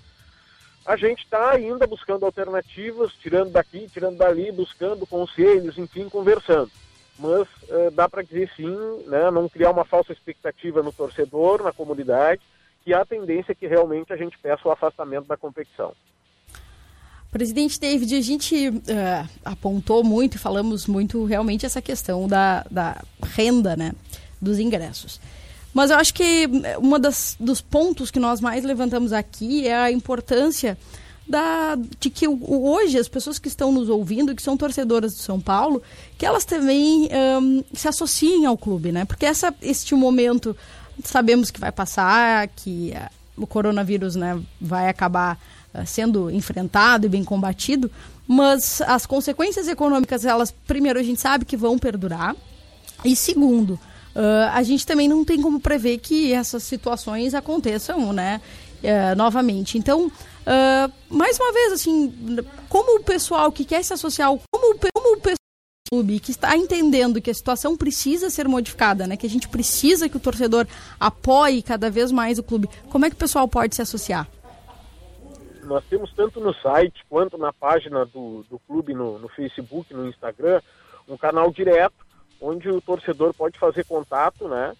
A 0.84 0.96
gente 0.96 1.22
está 1.22 1.50
ainda 1.50 1.86
buscando 1.86 2.26
alternativas, 2.26 3.12
tirando 3.14 3.52
daqui, 3.52 3.88
tirando 3.92 4.16
dali, 4.16 4.50
buscando 4.50 5.06
conselhos, 5.06 5.78
enfim, 5.78 6.08
conversando. 6.08 6.70
Mas 7.18 7.42
uh, 7.68 7.90
dá 7.92 8.08
para 8.08 8.22
dizer 8.22 8.50
sim, 8.56 8.76
né, 9.06 9.30
não 9.30 9.48
criar 9.48 9.70
uma 9.70 9.84
falsa 9.84 10.12
expectativa 10.12 10.82
no 10.82 10.92
torcedor, 10.92 11.62
na 11.62 11.72
comunidade, 11.72 12.42
que 12.84 12.92
há 12.92 13.04
tendência 13.04 13.54
que 13.54 13.66
realmente 13.66 14.12
a 14.12 14.16
gente 14.16 14.36
peça 14.38 14.66
o 14.66 14.72
afastamento 14.72 15.26
da 15.26 15.36
competição. 15.36 15.94
Presidente 17.30 17.80
David, 17.80 18.14
a 18.14 18.20
gente 18.20 18.68
uh, 18.68 19.30
apontou 19.44 20.04
muito 20.04 20.38
falamos 20.38 20.86
muito 20.86 21.24
realmente 21.24 21.64
essa 21.64 21.80
questão 21.80 22.26
da, 22.26 22.66
da 22.70 23.02
renda, 23.22 23.76
né, 23.76 23.92
dos 24.40 24.58
ingressos. 24.58 25.20
Mas 25.72 25.90
eu 25.90 25.96
acho 25.96 26.12
que 26.12 26.48
um 26.80 27.44
dos 27.44 27.60
pontos 27.60 28.10
que 28.10 28.20
nós 28.20 28.40
mais 28.40 28.64
levantamos 28.64 29.12
aqui 29.12 29.66
é 29.66 29.74
a 29.74 29.90
importância 29.90 30.76
da, 31.26 31.78
de 31.98 32.10
que 32.10 32.26
hoje 32.28 32.98
as 32.98 33.08
pessoas 33.08 33.38
que 33.38 33.48
estão 33.48 33.72
nos 33.72 33.88
ouvindo, 33.88 34.34
que 34.34 34.42
são 34.42 34.56
torcedoras 34.56 35.14
do 35.14 35.20
São 35.20 35.40
Paulo, 35.40 35.82
que 36.18 36.26
elas 36.26 36.44
também 36.44 37.08
um, 37.40 37.64
se 37.72 37.88
associem 37.88 38.44
ao 38.44 38.58
clube, 38.58 38.92
né? 38.92 39.04
Porque 39.04 39.24
essa, 39.24 39.54
este 39.62 39.94
momento 39.94 40.56
sabemos 41.02 41.50
que 41.50 41.60
vai 41.60 41.72
passar, 41.72 42.48
que 42.48 42.92
uh, 42.94 43.42
o 43.42 43.46
coronavírus 43.46 44.14
né, 44.14 44.40
vai 44.60 44.88
acabar 44.88 45.40
eh, 45.72 45.86
sendo 45.86 46.30
enfrentado 46.30 47.06
e 47.06 47.08
bem 47.08 47.24
combatido, 47.24 47.90
mas 48.28 48.82
as 48.82 49.06
consequências 49.06 49.68
econômicas, 49.68 50.26
elas, 50.26 50.54
primeiro, 50.66 50.98
a 50.98 51.02
gente 51.02 51.18
sabe 51.18 51.46
que 51.46 51.56
vão 51.56 51.78
perdurar, 51.78 52.36
e 53.02 53.16
segundo, 53.16 53.80
uh, 54.14 54.50
a 54.52 54.62
gente 54.62 54.86
também 54.86 55.08
não 55.08 55.24
tem 55.24 55.40
como 55.40 55.60
prever 55.60 55.98
que 55.98 56.32
essas 56.32 56.62
situações 56.62 57.34
aconteçam, 57.34 58.12
né, 58.12 58.40
uh, 58.82 59.16
novamente. 59.16 59.78
Então, 59.78 60.06
uh, 60.06 60.92
mais 61.08 61.38
uma 61.38 61.52
vez, 61.52 61.72
assim, 61.72 62.38
como 62.68 62.98
o 63.00 63.04
pessoal 63.04 63.50
que 63.50 63.64
quer 63.64 63.82
se 63.82 63.92
associar, 63.92 64.28
como, 64.50 64.78
como 64.94 65.16
o 65.16 65.20
pessoal 65.20 65.36
clube 65.90 66.20
que 66.20 66.30
está 66.30 66.56
entendendo 66.56 67.20
que 67.20 67.30
a 67.30 67.34
situação 67.34 67.76
precisa 67.76 68.30
ser 68.30 68.48
modificada, 68.48 69.06
né? 69.06 69.14
Que 69.14 69.26
a 69.26 69.30
gente 69.30 69.46
precisa 69.46 70.08
que 70.08 70.16
o 70.16 70.20
torcedor 70.20 70.66
apoie 70.98 71.60
cada 71.60 71.90
vez 71.90 72.10
mais 72.10 72.38
o 72.38 72.42
clube. 72.42 72.66
Como 72.88 73.04
é 73.04 73.10
que 73.10 73.14
o 73.14 73.18
pessoal 73.18 73.46
pode 73.46 73.74
se 73.76 73.82
associar? 73.82 74.26
nós 75.64 75.84
temos 75.86 76.12
tanto 76.12 76.40
no 76.40 76.52
site 76.54 77.04
quanto 77.08 77.38
na 77.38 77.52
página 77.52 78.04
do, 78.04 78.44
do 78.50 78.58
clube 78.58 78.94
no, 78.94 79.18
no 79.18 79.28
Facebook, 79.28 79.94
no 79.94 80.08
Instagram, 80.08 80.60
um 81.08 81.16
canal 81.16 81.50
direto 81.50 81.94
onde 82.42 82.68
o 82.68 82.80
torcedor 82.80 83.32
pode 83.32 83.58
fazer 83.58 83.84
contato, 83.84 84.48
né? 84.48 84.74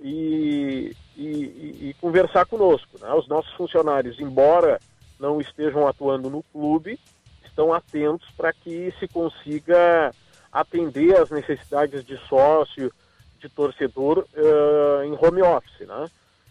E, 0.00 0.94
e, 1.16 1.88
e, 1.88 1.96
conversar 2.00 2.44
conosco. 2.44 2.98
Né? 3.00 3.10
Os 3.14 3.28
nossos 3.28 3.52
funcionários, 3.54 4.18
embora 4.20 4.80
não 5.18 5.40
estejam 5.40 5.86
atuando 5.86 6.28
no 6.28 6.42
clube, 6.42 6.98
estão 7.44 7.72
atentos 7.72 8.28
para 8.36 8.52
que 8.52 8.92
se 8.98 9.06
consiga 9.06 10.10
atender 10.52 11.16
às 11.16 11.30
necessidades 11.30 12.04
de 12.04 12.18
sócio, 12.28 12.92
de 13.38 13.48
torcedor 13.48 14.26
uh, 14.34 15.04
em 15.04 15.12
home 15.12 15.42
office. 15.42 15.86
Né? 15.86 16.10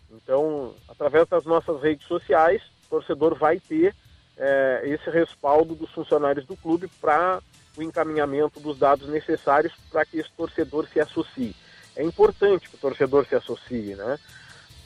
Então, 0.10 0.74
através 0.88 1.28
das 1.28 1.44
nossas 1.44 1.82
redes 1.82 2.08
sociais, 2.08 2.62
torcedor 2.94 3.36
vai 3.36 3.60
ter 3.60 3.96
é, 4.38 4.82
esse 4.86 5.10
respaldo 5.10 5.74
dos 5.74 5.90
funcionários 5.92 6.46
do 6.46 6.56
clube 6.56 6.88
para 7.02 7.42
o 7.78 7.84
encaminhamento 7.84 8.60
dos 8.60 8.78
dados 8.78 9.08
necessários 9.08 9.74
para 9.92 10.06
que 10.06 10.20
esse 10.20 10.32
torcedor 10.32 10.88
se 10.88 11.00
associe. 11.00 11.56
É 11.96 12.04
importante 12.04 12.70
que 12.70 12.76
o 12.76 12.80
torcedor 12.80 13.26
se 13.26 13.36
associe, 13.36 13.96
né? 13.96 14.18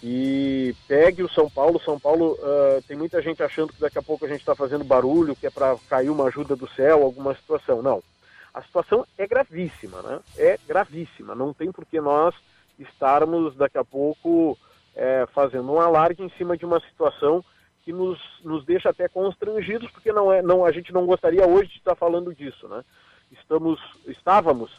E 0.04 0.76
pegue 0.88 1.24
o 1.24 1.30
São 1.30 1.50
Paulo. 1.50 1.82
São 1.84 2.00
Paulo 2.00 2.34
uh, 2.34 2.82
tem 2.88 2.96
muita 2.96 3.22
gente 3.22 3.42
achando 3.42 3.74
que 3.74 3.80
daqui 3.80 3.98
a 3.98 4.04
pouco 4.04 4.26
a 4.26 4.28
gente 4.28 4.40
está 4.40 4.56
fazendo 4.56 4.84
barulho, 4.84 5.36
que 5.36 5.48
é 5.48 5.50
para 5.50 5.76
cair 5.90 6.10
uma 6.10 6.26
ajuda 6.26 6.56
do 6.56 6.70
céu, 6.70 7.04
alguma 7.04 7.34
situação. 7.34 7.82
Não. 7.82 8.04
A 8.54 8.62
situação 8.62 9.06
é 9.18 9.26
gravíssima, 9.28 10.02
né? 10.02 10.20
É 10.38 10.60
gravíssima. 10.68 11.34
Não 11.34 11.54
tem 11.54 11.72
por 11.72 11.86
que 11.86 12.00
nós 12.00 12.36
estarmos 12.78 13.56
daqui 13.56 13.78
a 13.78 13.84
pouco 13.84 14.58
é, 14.96 15.28
fazendo 15.34 15.72
um 15.72 15.80
alarde 15.80 16.24
em 16.24 16.30
cima 16.38 16.58
de 16.58 16.66
uma 16.66 16.80
situação 16.80 17.44
que 17.88 17.94
nos, 17.94 18.20
nos 18.44 18.66
deixa 18.66 18.90
até 18.90 19.08
constrangidos, 19.08 19.90
porque 19.92 20.12
não 20.12 20.30
é, 20.30 20.42
não, 20.42 20.66
a 20.66 20.74
gente 20.74 20.92
não 20.92 21.06
gostaria 21.06 21.48
hoje 21.48 21.70
de 21.70 21.78
estar 21.78 21.96
falando 21.96 22.36
disso. 22.36 22.68
Né? 22.68 22.84
Estamos, 23.32 23.80
estávamos 24.06 24.70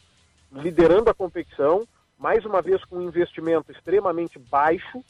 liderando 0.52 1.08
a 1.08 1.14
competição, 1.14 1.88
mais 2.18 2.44
uma 2.44 2.60
vez 2.60 2.84
com 2.84 2.96
um 2.96 3.08
investimento 3.08 3.72
extremamente 3.72 4.38
baixo, 4.38 5.02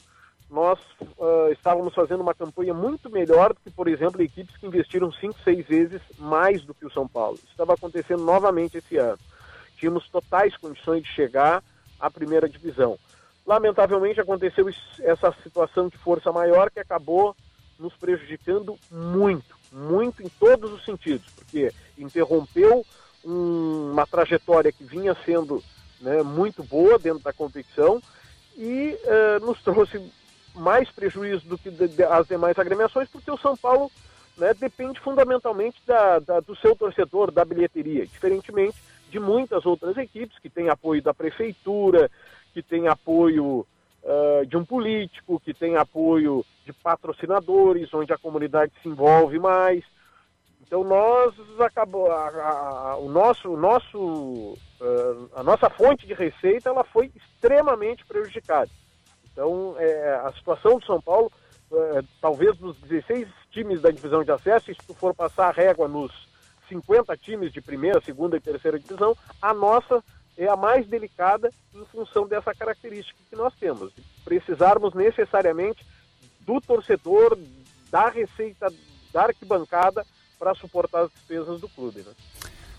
nós 0.49 0.79
uh, 1.01 1.51
estávamos 1.51 1.93
fazendo 1.93 2.21
uma 2.21 2.33
campanha 2.33 2.73
muito 2.73 3.09
melhor 3.09 3.53
do 3.53 3.59
que, 3.59 3.69
por 3.69 3.89
exemplo, 3.89 4.21
equipes 4.21 4.55
que 4.55 4.65
investiram 4.65 5.11
cinco, 5.11 5.37
seis 5.43 5.67
vezes 5.67 6.01
mais 6.17 6.63
do 6.63 6.73
que 6.73 6.85
o 6.85 6.91
São 6.91 7.05
Paulo. 7.05 7.35
Isso 7.35 7.51
estava 7.51 7.73
acontecendo 7.73 8.23
novamente 8.23 8.77
esse 8.77 8.95
ano. 8.95 9.19
Tínhamos 9.75 10.07
totais 10.07 10.55
condições 10.55 11.03
de 11.03 11.09
chegar 11.09 11.61
à 11.99 12.09
primeira 12.09 12.47
divisão. 12.47 12.97
Lamentavelmente 13.45 14.21
aconteceu 14.21 14.69
essa 15.01 15.33
situação 15.43 15.89
de 15.89 15.97
força 15.97 16.31
maior 16.31 16.71
que 16.71 16.79
acabou 16.79 17.35
nos 17.79 17.95
prejudicando 17.95 18.77
muito, 18.91 19.55
muito 19.71 20.21
em 20.21 20.29
todos 20.29 20.71
os 20.71 20.83
sentidos, 20.83 21.25
porque 21.31 21.71
interrompeu 21.97 22.85
um, 23.23 23.91
uma 23.91 24.05
trajetória 24.05 24.71
que 24.71 24.83
vinha 24.83 25.15
sendo 25.25 25.63
né, 26.01 26.21
muito 26.21 26.61
boa 26.63 26.99
dentro 26.99 27.23
da 27.23 27.33
competição 27.33 28.01
e 28.57 28.97
uh, 29.03 29.45
nos 29.45 29.61
trouxe 29.61 30.11
mais 30.53 30.89
prejuízo 30.91 31.47
do 31.47 31.57
que 31.57 31.69
de, 31.69 31.87
de, 31.87 32.03
as 32.03 32.27
demais 32.27 32.57
agremiações, 32.59 33.07
porque 33.09 33.31
o 33.31 33.37
São 33.37 33.55
Paulo 33.55 33.89
né, 34.37 34.53
depende 34.53 34.99
fundamentalmente 34.99 35.81
da, 35.85 36.19
da, 36.19 36.39
do 36.39 36.55
seu 36.57 36.75
torcedor, 36.75 37.31
da 37.31 37.45
bilheteria, 37.45 38.05
diferentemente 38.05 38.75
de 39.09 39.19
muitas 39.19 39.65
outras 39.65 39.97
equipes 39.97 40.37
que 40.39 40.49
têm 40.49 40.69
apoio 40.69 41.01
da 41.01 41.13
prefeitura, 41.13 42.11
que 42.53 42.61
têm 42.61 42.87
apoio 42.87 43.65
de 44.47 44.57
um 44.57 44.65
político, 44.65 45.39
que 45.39 45.53
têm 45.53 45.75
apoio 45.75 46.45
de 46.65 46.73
patrocinadores, 46.73 47.93
onde 47.93 48.13
a 48.13 48.17
comunidade 48.17 48.71
se 48.81 48.89
envolve 48.89 49.39
mais. 49.39 49.83
Então 50.61 50.83
nós 50.83 51.33
acabou 51.59 52.11
a, 52.11 52.29
a, 52.29 52.97
o 52.97 53.09
nosso, 53.09 53.49
o 53.49 53.57
nosso, 53.57 53.97
uh, 53.97 55.29
a 55.35 55.41
nossa 55.41 55.67
fonte 55.67 56.05
de 56.05 56.13
receita 56.13 56.69
ela 56.69 56.83
foi 56.83 57.11
extremamente 57.15 58.05
prejudicada. 58.05 58.69
Então 59.31 59.75
é, 59.79 60.21
a 60.23 60.31
situação 60.33 60.77
do 60.77 60.85
São 60.85 61.01
Paulo, 61.01 61.31
talvez 62.21 62.55
dos 62.57 62.77
16 62.81 63.27
times 63.51 63.81
da 63.81 63.89
divisão 63.89 64.23
de 64.23 64.31
acesso, 64.31 64.67
se 64.67 64.87
tu 64.87 64.93
for 64.93 65.15
passar 65.15 65.47
a 65.47 65.51
régua 65.51 65.87
nos 65.87 66.11
50 66.67 67.17
times 67.17 67.51
de 67.51 67.61
primeira, 67.61 67.99
segunda 68.01 68.37
e 68.37 68.39
terceira 68.39 68.79
divisão, 68.79 69.15
a 69.41 69.53
nossa 69.53 70.03
é 70.39 70.47
a 70.47 70.55
mais 70.55 70.87
delicada 70.87 71.51
em 71.75 71.83
função 71.85 72.25
dessa 72.25 72.55
característica 72.55 73.19
que 73.29 73.35
nós 73.35 73.53
temos. 73.59 73.91
Precisarmos 74.23 74.93
necessariamente 74.93 75.85
do 76.41 76.61
torcedor, 76.61 77.37
da 77.91 78.09
receita 78.09 78.71
da 79.11 79.23
arquibancada 79.23 80.05
para 80.39 80.55
suportar 80.55 81.01
as 81.01 81.11
despesas 81.11 81.59
do 81.59 81.67
clube. 81.67 81.99
Né? 81.99 82.13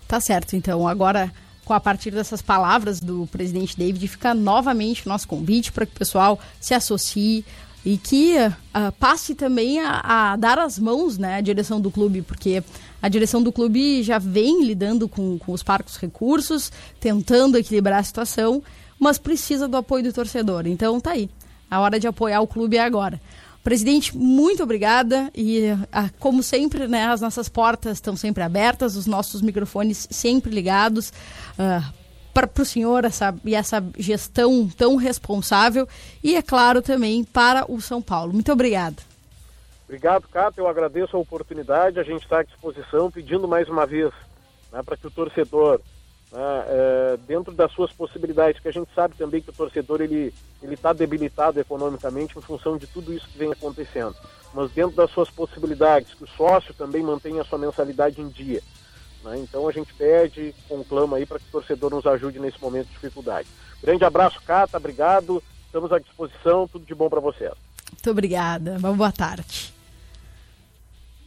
Tá 0.07 0.19
certo, 0.19 0.55
então 0.55 0.87
agora 0.87 1.31
com 1.63 1.73
a 1.75 1.79
partir 1.79 2.09
dessas 2.09 2.41
palavras 2.41 2.99
do 2.99 3.27
presidente 3.27 3.77
David, 3.77 4.07
fica 4.07 4.33
novamente 4.33 5.05
o 5.05 5.09
nosso 5.09 5.27
convite 5.27 5.71
para 5.71 5.85
que 5.85 5.95
o 5.95 5.99
pessoal 5.99 6.39
se 6.59 6.73
associe, 6.73 7.45
e 7.85 7.97
que 7.97 8.35
uh, 8.37 8.91
passe 8.99 9.33
também 9.33 9.79
a, 9.79 10.01
a, 10.03 10.35
dar 10.35 10.59
as 10.59 10.77
mãos 10.77 11.17
né, 11.17 11.35
à 11.35 11.41
direção 11.41 11.81
do 11.81 11.89
clube, 11.89 12.21
porque 12.21 12.63
a 13.01 13.09
direção 13.09 13.41
do 13.41 13.51
clube 13.51 14.03
já 14.03 14.19
vem 14.19 14.63
lidando 14.63 15.09
com, 15.09 15.37
com 15.39 15.51
os 15.51 15.63
parcos 15.63 15.97
recursos, 15.97 16.71
tentando 16.99 17.57
equilibrar 17.57 17.99
a 17.99 18.03
situação, 18.03 18.61
mas 18.99 19.17
precisa 19.17 19.67
do 19.67 19.77
apoio 19.77 20.03
do 20.03 20.13
torcedor. 20.13 20.67
Então 20.67 20.99
tá 20.99 21.11
aí, 21.11 21.29
a 21.69 21.79
hora 21.79 21.99
de 21.99 22.07
apoiar 22.07 22.41
o 22.41 22.47
clube 22.47 22.77
é 22.77 22.83
agora. 22.83 23.19
Presidente, 23.63 24.17
muito 24.17 24.63
obrigada 24.63 25.29
e, 25.35 25.65
ah, 25.91 26.09
como 26.19 26.41
sempre, 26.41 26.87
né, 26.87 27.05
as 27.05 27.21
nossas 27.21 27.47
portas 27.47 27.97
estão 27.97 28.15
sempre 28.15 28.41
abertas, 28.41 28.95
os 28.95 29.05
nossos 29.05 29.39
microfones 29.39 30.07
sempre 30.09 30.51
ligados. 30.51 31.13
Uh, 31.59 32.00
para 32.33 32.49
o 32.59 32.65
senhor 32.65 33.05
essa, 33.05 33.35
e 33.43 33.55
essa 33.55 33.83
gestão 33.97 34.67
tão 34.69 34.95
responsável 34.95 35.87
e, 36.23 36.35
é 36.35 36.41
claro, 36.41 36.81
também 36.81 37.23
para 37.23 37.69
o 37.71 37.79
São 37.81 38.01
Paulo. 38.01 38.33
Muito 38.33 38.51
obrigada. 38.51 38.97
Obrigado, 39.85 40.27
Cato. 40.29 40.59
Eu 40.59 40.67
agradeço 40.67 41.17
a 41.17 41.19
oportunidade. 41.19 41.99
A 41.99 42.03
gente 42.03 42.23
está 42.23 42.39
à 42.39 42.43
disposição, 42.43 43.11
pedindo 43.11 43.47
mais 43.47 43.67
uma 43.67 43.85
vez 43.85 44.11
né, 44.71 44.81
para 44.83 44.95
que 44.95 45.05
o 45.05 45.11
torcedor, 45.11 45.81
né, 46.31 46.63
é, 46.67 47.17
dentro 47.27 47.51
das 47.51 47.71
suas 47.73 47.91
possibilidades, 47.91 48.61
que 48.61 48.69
a 48.69 48.73
gente 48.73 48.89
sabe 48.95 49.15
também 49.17 49.41
que 49.41 49.49
o 49.49 49.53
torcedor 49.53 50.01
ele 50.01 50.33
está 50.63 50.93
debilitado 50.93 51.59
economicamente 51.59 52.37
em 52.37 52.41
função 52.41 52.77
de 52.77 52.87
tudo 52.87 53.13
isso 53.13 53.27
que 53.27 53.37
vem 53.37 53.51
acontecendo, 53.51 54.15
mas 54.53 54.71
dentro 54.71 54.95
das 54.95 55.11
suas 55.11 55.29
possibilidades, 55.29 56.13
que 56.13 56.23
o 56.23 56.27
sócio 56.27 56.73
também 56.73 57.03
mantenha 57.03 57.41
a 57.41 57.45
sua 57.45 57.57
mensalidade 57.57 58.21
em 58.21 58.29
dia 58.29 58.61
né? 59.23 59.39
Então 59.39 59.67
a 59.67 59.71
gente 59.71 59.93
pede, 59.93 60.53
conclama 60.67 61.17
aí 61.17 61.25
para 61.25 61.39
que 61.39 61.45
o 61.45 61.51
torcedor 61.51 61.91
nos 61.91 62.05
ajude 62.05 62.39
nesse 62.39 62.61
momento 62.61 62.87
de 62.87 62.93
dificuldade. 62.93 63.47
Grande 63.81 64.03
abraço, 64.03 64.41
Cata, 64.45 64.77
obrigado. 64.77 65.41
Estamos 65.65 65.91
à 65.91 65.99
disposição, 65.99 66.67
tudo 66.67 66.85
de 66.85 66.93
bom 66.93 67.09
para 67.09 67.19
você. 67.19 67.45
Muito 67.91 68.09
obrigada, 68.09 68.77
uma 68.77 68.93
boa 68.93 69.11
tarde. 69.11 69.73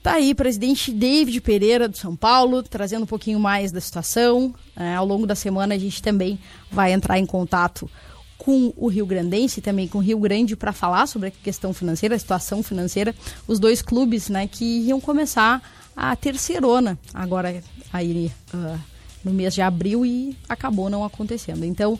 Tá 0.02 0.16
aí, 0.16 0.35
presidente 0.35 0.92
David 0.92 1.40
Pereira 1.40 1.88
do 1.88 1.96
São 1.96 2.14
Paulo, 2.14 2.62
trazendo 2.62 3.04
um 3.04 3.07
pouquinho 3.07 3.40
mais 3.40 3.72
da 3.72 3.80
situação. 3.80 4.54
É, 4.76 4.94
ao 4.94 5.07
longo 5.07 5.26
da 5.26 5.35
semana 5.35 5.74
a 5.74 5.78
gente 5.78 6.02
também 6.02 6.38
vai 6.70 6.92
entrar 6.92 7.18
em 7.18 7.24
contato 7.24 7.88
com 8.37 8.70
o 8.76 8.88
Rio 8.88 9.07
Grandense 9.07 9.61
e 9.61 9.62
também 9.62 9.88
com 9.88 9.96
o 9.96 10.02
Rio 10.02 10.18
Grande 10.18 10.54
para 10.54 10.74
falar 10.74 11.07
sobre 11.07 11.28
a 11.28 11.30
questão 11.30 11.72
financeira, 11.72 12.14
a 12.14 12.18
situação 12.18 12.62
financeira. 12.62 13.14
Os 13.48 13.59
dois 13.59 13.80
clubes 13.80 14.28
né, 14.28 14.46
que 14.46 14.64
iam 14.80 15.00
começar 15.00 15.62
a 15.96 16.14
terceirona 16.16 16.98
agora 17.12 17.62
aí 17.92 18.33
uh, 18.52 18.78
no 19.24 19.33
mês 19.33 19.54
de 19.54 19.62
abril 19.62 20.04
e 20.04 20.37
acabou 20.48 20.90
não 20.90 21.04
acontecendo. 21.04 21.64
Então, 21.64 21.98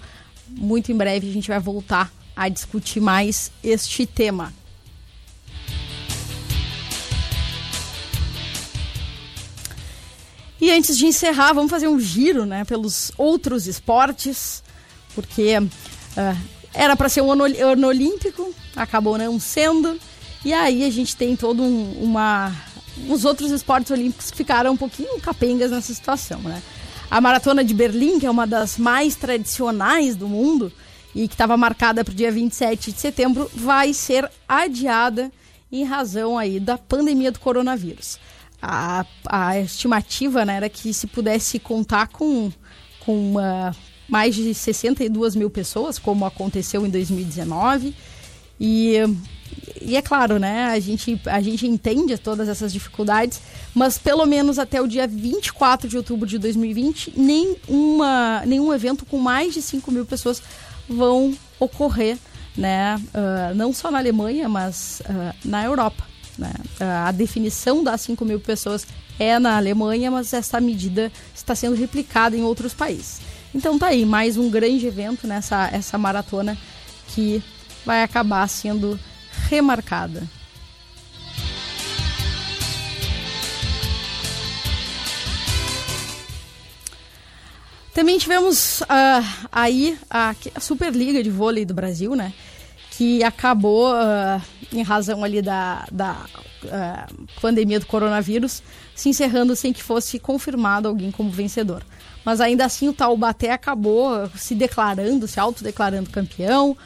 muito 0.48 0.92
em 0.92 0.96
breve 0.96 1.28
a 1.28 1.33
gente 1.33 1.48
vai 1.48 1.59
voltar 1.59 2.12
a 2.37 2.48
discutir 2.48 3.00
mais 3.00 3.50
este 3.62 4.07
tema. 4.07 4.52
E 10.61 10.70
antes 10.70 10.96
de 10.96 11.07
encerrar, 11.07 11.52
vamos 11.52 11.70
fazer 11.70 11.88
um 11.88 12.00
giro 12.00 12.46
né, 12.46 12.64
pelos 12.64 13.12
outros 13.18 13.66
esportes, 13.66 14.62
porque 15.14 15.59
uh, 15.59 16.38
era 16.72 16.96
para 16.96 17.09
ser 17.09 17.20
um 17.20 17.30
ano, 17.30 17.44
ano, 17.44 17.87
olímpico, 17.87 18.52
acabou 18.74 19.18
não 19.18 19.38
sendo. 19.38 19.98
E 20.44 20.52
aí 20.52 20.85
a 20.85 20.90
gente 20.90 21.16
tem 21.16 21.37
todo 21.37 21.62
um, 21.62 21.92
uma 22.02 22.50
os 23.09 23.24
outros 23.24 23.50
esportes 23.50 23.90
olímpicos 23.90 24.30
ficaram 24.30 24.72
um 24.72 24.76
pouquinho 24.76 25.20
capengas 25.20 25.70
nessa 25.70 25.92
situação, 25.92 26.40
né? 26.40 26.62
A 27.11 27.20
maratona 27.20 27.64
de 27.64 27.74
Berlim, 27.74 28.18
que 28.18 28.26
é 28.26 28.30
uma 28.30 28.46
das 28.46 28.78
mais 28.78 29.14
tradicionais 29.14 30.16
do 30.16 30.28
mundo 30.28 30.72
e 31.14 31.28
que 31.28 31.35
estava 31.35 31.57
marcada 31.57 32.04
para 32.04 32.12
o 32.12 32.14
dia 32.14 32.33
27 32.33 32.92
de 32.92 33.00
setembro, 33.00 33.50
vai 33.54 33.92
ser 33.92 34.28
adiada 34.48 35.30
em 35.70 35.85
razão 35.85 36.38
aí 36.38 36.59
da 36.59 36.78
pandemia 36.78 37.30
do 37.30 37.38
coronavírus. 37.38 38.18
A, 38.61 39.04
a 39.26 39.61
estimativa 39.61 40.44
né, 40.44 40.57
era 40.57 40.68
que 40.68 40.92
se 40.94 41.07
pudesse 41.07 41.59
contar 41.59 42.09
com, 42.09 42.50
com 43.00 43.35
uh, 43.35 43.74
mais 44.09 44.35
de 44.35 44.54
62 44.54 45.37
mil 45.37 45.50
pessoas, 45.50 45.98
como 45.98 46.24
aconteceu 46.24 46.87
em 46.87 46.90
2019, 46.90 47.94
e 48.59 48.96
e 49.81 49.96
é 49.96 50.03
claro, 50.03 50.38
né, 50.38 50.66
a 50.66 50.79
gente, 50.81 51.20
a 51.27 51.40
gente 51.40 51.66
entende 51.66 52.16
todas 52.18 52.48
essas 52.48 52.72
dificuldades, 52.72 53.40
mas 53.74 53.98
pelo 53.98 54.24
menos 54.27 54.59
até 54.59 54.81
o 54.81 54.87
dia 54.87 55.07
24 55.07 55.88
de 55.88 55.96
outubro 55.96 56.27
de 56.27 56.38
2020, 56.38 57.14
nenhuma, 57.16 58.42
nenhum 58.46 58.72
evento 58.72 59.05
com 59.05 59.18
mais 59.18 59.55
de 59.55 59.62
5 59.62 59.90
mil 59.92 60.05
pessoas 60.05 60.42
vão 60.88 61.35
ocorrer, 61.59 62.18
né, 62.57 62.96
uh, 62.96 63.55
não 63.55 63.72
só 63.72 63.90
na 63.90 63.98
Alemanha, 63.98 64.48
mas 64.48 65.03
uh, 65.09 65.35
na 65.44 65.64
Europa. 65.64 66.05
Né? 66.38 66.53
Uh, 66.81 67.07
a 67.07 67.12
definição 67.12 67.83
das 67.83 68.00
5 68.03 68.24
mil 68.24 68.40
pessoas 68.40 68.87
é 69.18 69.38
na 69.38 69.57
Alemanha, 69.57 70.11
mas 70.11 70.33
essa 70.33 70.61
medida 70.61 71.11
está 71.35 71.55
sendo 71.55 71.77
replicada 71.77 72.37
em 72.37 72.42
outros 72.42 72.74
países. 72.74 73.20
Então 73.55 73.79
tá 73.79 73.88
aí, 73.88 74.05
mais 74.05 74.37
um 74.37 74.50
grande 74.50 74.87
evento 74.87 75.27
nessa 75.29 75.68
essa 75.72 75.96
maratona 75.96 76.59
que 77.09 77.42
vai 77.87 78.03
acabar 78.03 78.48
sendo 78.48 78.98
remarcada. 79.48 80.22
Também 87.94 88.18
tivemos 88.18 88.80
uh, 88.80 89.46
aí 89.52 89.96
a, 90.11 90.35
Superliga 90.61 91.22
de 91.22 91.30
Vôlei 91.30 91.64
do 91.64 91.72
Brasil, 91.72 92.16
né? 92.16 92.33
Que 92.90 93.22
acabou, 93.22 93.92
uh, 93.92 94.42
em 94.72 94.83
razão 94.83 95.22
ali 95.22 95.40
da, 95.40 95.87
da 95.92 96.26
uh, 96.64 97.26
pandemia 97.40 97.78
do 97.78 97.87
coronavírus, 97.87 98.64
se 98.96 99.09
encerrando 99.09 99.54
sem 99.54 99.72
que 99.72 99.83
fosse 99.83 100.18
confirmado 100.18 100.88
alguém 100.88 101.12
como 101.12 101.30
vencedor. 101.30 101.85
Mas 102.24 102.40
ainda 102.40 102.64
assim 102.64 102.88
o 102.88 102.92
Taubaté 102.92 103.52
acabou 103.52 104.28
se 104.37 104.57
declarando, 104.57 105.28
se 105.28 105.38
autodeclarando 105.38 106.11
campeão, 106.11 106.76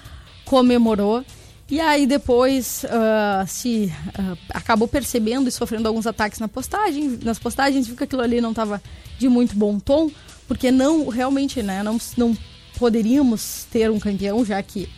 comemorou 0.45 1.25
e 1.71 1.81
aí 1.81 2.07
depois 2.07 2.85
uh, 2.85 3.47
se 3.47 3.93
uh, 4.19 4.39
acabou 4.55 4.89
percebendo 4.89 5.49
e 5.49 5.53
sofrendo 5.53 5.87
alguns 5.87 6.07
ataques 6.07 6.39
na 6.39 6.49
postagem, 6.49 7.19
nas 7.23 7.39
postagens, 7.39 7.87
viu 7.87 7.97
que 7.97 8.05
aquilo 8.05 8.23
ali 8.23 8.41
não 8.41 8.51
estava 8.51 8.83
de 9.19 9.29
muito 9.29 9.55
bom 9.55 9.79
tom, 9.79 10.11
porque 10.47 10.71
não 10.71 11.09
realmente, 11.09 11.63
né, 11.63 11.83
não, 11.83 11.99
não 12.17 12.37
poderíamos 12.79 13.67
ter 13.71 13.91
um 13.91 13.99
campeão, 13.99 14.45
já 14.45 14.63
que 14.63 14.89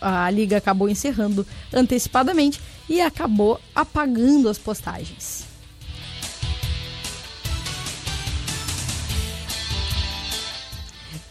a 0.00 0.30
liga 0.30 0.56
acabou 0.56 0.88
encerrando 0.88 1.46
antecipadamente 1.72 2.60
e 2.88 3.00
acabou 3.00 3.60
apagando 3.74 4.48
as 4.48 4.56
postagens. 4.56 5.44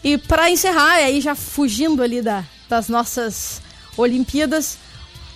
E 0.04 0.16
para 0.16 0.48
encerrar, 0.48 0.92
aí 0.92 1.20
já 1.20 1.34
fugindo 1.34 2.00
ali 2.00 2.22
da, 2.22 2.44
das 2.68 2.88
nossas 2.88 3.60
Olimpíadas. 3.96 4.78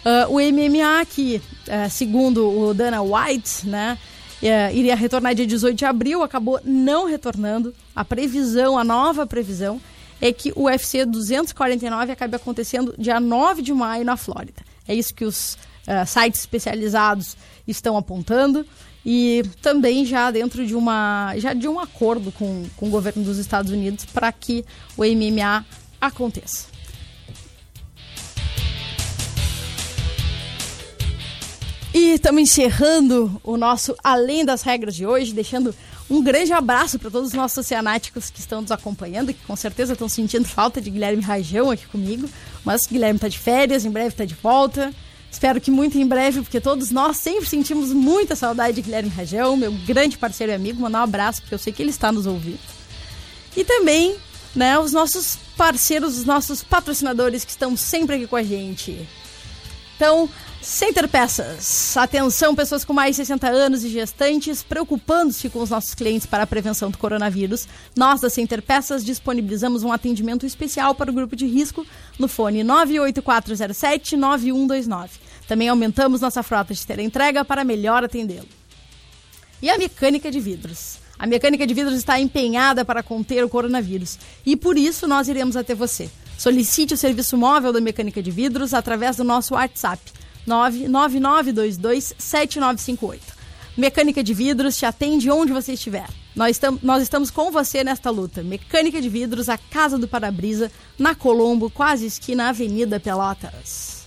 Uh, 0.05 0.35
o 0.35 0.41
MMA, 0.41 1.05
que 1.05 1.43
uh, 1.69 1.91
segundo 1.91 2.49
o 2.49 2.73
Dana 2.73 3.03
White, 3.03 3.67
né, 3.67 3.99
uh, 4.43 4.75
iria 4.75 4.97
retornar 4.97 5.35
dia 5.35 5.47
18 5.47 5.77
de 5.77 5.85
abril, 5.85 6.23
acabou 6.23 6.61
não 6.65 7.07
retornando. 7.07 7.75
A 7.95 8.05
previsão, 8.05 8.79
a 8.79 8.85
nova 8.85 9.27
previsão, 9.27 9.81
é 10.21 10.33
que 10.33 10.53
o 10.57 10.65
UFC 10.65 11.05
249 11.05 12.13
acabe 12.13 12.37
acontecendo 12.37 12.95
dia 12.99 13.21
9 13.21 13.63
de 13.63 13.73
maio 13.73 14.05
na 14.05 14.17
Flórida. 14.17 14.63
É 14.89 14.95
isso 14.95 15.15
que 15.15 15.25
os 15.25 15.59
uh, 15.87 16.07
sites 16.07 16.41
especializados 16.41 17.37
estão 17.67 17.97
apontando. 17.97 18.67
e 19.05 19.43
também 19.63 20.05
já 20.05 20.31
dentro 20.31 20.67
de 20.67 20.75
uma 20.75 21.33
já 21.37 21.55
de 21.55 21.67
um 21.67 21.79
acordo 21.81 22.31
com, 22.33 22.67
com 22.77 22.89
o 22.89 22.91
governo 22.91 23.23
dos 23.23 23.39
Estados 23.39 23.71
Unidos 23.71 24.05
para 24.07 24.31
que 24.33 24.65
o 24.97 25.05
MMA 25.05 25.65
aconteça. 26.01 26.70
E 31.93 32.13
estamos 32.13 32.41
encerrando 32.41 33.41
o 33.43 33.57
nosso 33.57 33.97
Além 34.03 34.45
das 34.45 34.63
Regras 34.63 34.95
de 34.95 35.05
hoje, 35.05 35.33
deixando 35.33 35.75
um 36.09 36.23
grande 36.23 36.53
abraço 36.53 37.01
para 37.01 37.11
todos 37.11 37.29
os 37.29 37.35
nossos 37.35 37.59
oceanáticos 37.59 38.31
que 38.31 38.39
estão 38.39 38.61
nos 38.61 38.71
acompanhando, 38.71 39.35
que 39.35 39.45
com 39.45 39.57
certeza 39.57 39.95
estão 39.95 40.09
sentindo 40.09 40.47
falta 40.47 40.81
de 40.81 40.89
Guilherme 40.89 41.21
Rajão 41.21 41.69
aqui 41.69 41.87
comigo. 41.89 42.29
Mas 42.65 42.87
Guilherme 42.87 43.17
está 43.17 43.27
de 43.27 43.39
férias, 43.39 43.85
em 43.85 43.91
breve 43.91 44.11
está 44.11 44.25
de 44.25 44.35
volta. 44.35 44.95
Espero 45.33 45.61
que 45.61 45.71
muito 45.71 45.99
em 45.99 46.07
breve, 46.07 46.43
porque 46.43 46.61
todos 46.61 46.93
nós 46.93 47.17
sempre 47.17 47.47
sentimos 47.47 47.93
muita 47.93 48.37
saudade 48.37 48.77
de 48.77 48.83
Guilherme 48.83 49.11
Rajão, 49.11 49.57
meu 49.57 49.73
grande 49.85 50.17
parceiro 50.17 50.53
e 50.53 50.55
amigo. 50.55 50.81
Mandar 50.81 51.01
um 51.01 51.05
abraço, 51.05 51.41
porque 51.41 51.55
eu 51.55 51.59
sei 51.59 51.73
que 51.73 51.83
ele 51.83 51.91
está 51.91 52.13
nos 52.13 52.25
ouvindo. 52.25 52.61
E 53.57 53.65
também, 53.65 54.15
né, 54.55 54.79
os 54.79 54.93
nossos 54.93 55.39
parceiros, 55.57 56.19
os 56.19 56.25
nossos 56.25 56.63
patrocinadores 56.63 57.45
que 57.45 57.51
estão 57.51 57.77
sempre 57.77 58.15
aqui 58.15 58.29
com 58.29 58.37
a 58.37 58.45
gente. 58.45 59.09
Então, 59.97 60.31
Center 60.63 61.09
Peças. 61.09 61.97
Atenção, 61.97 62.55
pessoas 62.55 62.85
com 62.85 62.93
mais 62.93 63.17
de 63.17 63.23
60 63.23 63.49
anos 63.49 63.83
e 63.83 63.89
gestantes, 63.89 64.63
preocupando-se 64.63 65.49
com 65.49 65.63
os 65.63 65.71
nossos 65.71 65.95
clientes 65.95 66.27
para 66.27 66.43
a 66.43 66.47
prevenção 66.47 66.91
do 66.91 66.99
coronavírus. 66.99 67.67
Nós 67.97 68.21
da 68.21 68.29
Center 68.29 68.61
Peças 68.61 69.03
disponibilizamos 69.03 69.83
um 69.83 69.91
atendimento 69.91 70.45
especial 70.45 70.95
para 70.95 71.11
o 71.11 71.15
grupo 71.15 71.35
de 71.35 71.47
risco 71.47 71.87
no 72.19 72.29
fone 72.29 72.63
98407-9129. 72.63 75.09
Também 75.49 75.71
aumentamos 75.71 76.21
nossa 76.21 76.43
frota 76.43 76.75
de 76.75 77.03
entrega 77.03 77.43
para 77.43 77.65
melhor 77.65 78.05
atendê-lo. 78.05 78.49
E 79.63 79.71
a 79.71 79.79
mecânica 79.79 80.31
de 80.31 80.41
vidros. 80.41 80.99
A 81.19 81.27
mecânica 81.27 81.67
de 81.67 81.73
vidros 81.73 81.97
está 81.97 82.21
empenhada 82.21 82.85
para 82.85 83.03
conter 83.03 83.43
o 83.43 83.49
coronavírus 83.49 84.19
e 84.45 84.57
por 84.57 84.77
isso 84.77 85.07
nós 85.07 85.27
iremos 85.27 85.57
até 85.57 85.75
você. 85.75 86.11
Solicite 86.37 86.93
o 86.93 86.99
serviço 86.99 87.39
móvel 87.39 87.73
da 87.73 87.81
mecânica 87.81 88.23
de 88.23 88.31
vidros 88.31 88.75
através 88.75 89.17
do 89.17 89.25
nosso 89.25 89.55
WhatsApp 89.55 90.21
999227958. 90.51 93.21
Mecânica 93.77 94.23
de 94.23 94.35
Vidros 94.35 94.77
te 94.77 94.85
atende 94.85 95.31
onde 95.31 95.53
você 95.53 95.75
estiver. 95.75 96.09
Nós, 96.35 96.59
tam, 96.59 96.79
nós 96.83 97.03
estamos 97.03 97.31
com 97.31 97.51
você 97.51 97.83
nesta 97.85 98.11
luta. 98.11 98.43
Mecânica 98.43 99.01
de 99.01 99.09
Vidros, 99.09 99.49
a 99.49 99.57
Casa 99.57 99.97
do 99.97 100.09
Parabrisa, 100.09 100.71
na 100.99 101.15
Colombo, 101.15 101.71
quase 101.71 102.07
esquina 102.07 102.49
Avenida 102.49 103.01
Pelotas. 103.01 104.01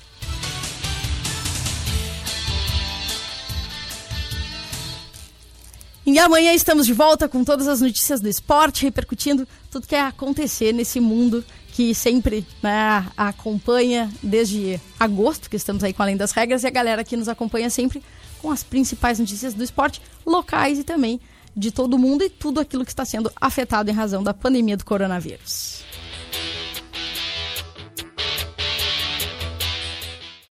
E 6.05 6.19
amanhã 6.19 6.53
estamos 6.53 6.85
de 6.85 6.93
volta 6.93 7.29
com 7.29 7.45
todas 7.45 7.65
as 7.65 7.79
notícias 7.79 8.19
do 8.19 8.27
esporte, 8.27 8.83
repercutindo 8.83 9.47
tudo 9.71 9.87
que 9.87 9.95
é 9.95 10.01
acontecer 10.01 10.73
nesse 10.73 10.99
mundo 10.99 11.45
que 11.73 11.93
sempre 11.95 12.45
né, 12.61 13.05
acompanha 13.17 14.09
desde 14.21 14.79
agosto, 14.99 15.49
que 15.49 15.55
estamos 15.55 15.83
aí 15.83 15.91
com 15.91 16.03
Além 16.03 16.15
das 16.15 16.31
Regras, 16.31 16.63
e 16.63 16.67
a 16.67 16.69
galera 16.69 17.03
que 17.03 17.17
nos 17.17 17.27
acompanha 17.27 17.69
sempre 17.69 18.01
com 18.41 18.51
as 18.51 18.63
principais 18.63 19.17
notícias 19.17 19.55
do 19.55 19.63
esporte, 19.63 19.99
locais 20.23 20.77
e 20.77 20.83
também 20.83 21.19
de 21.55 21.71
todo 21.71 21.97
mundo 21.97 22.23
e 22.23 22.29
tudo 22.29 22.59
aquilo 22.59 22.85
que 22.85 22.91
está 22.91 23.03
sendo 23.03 23.31
afetado 23.41 23.89
em 23.89 23.93
razão 23.93 24.23
da 24.23 24.33
pandemia 24.33 24.77
do 24.77 24.85
coronavírus. 24.85 25.83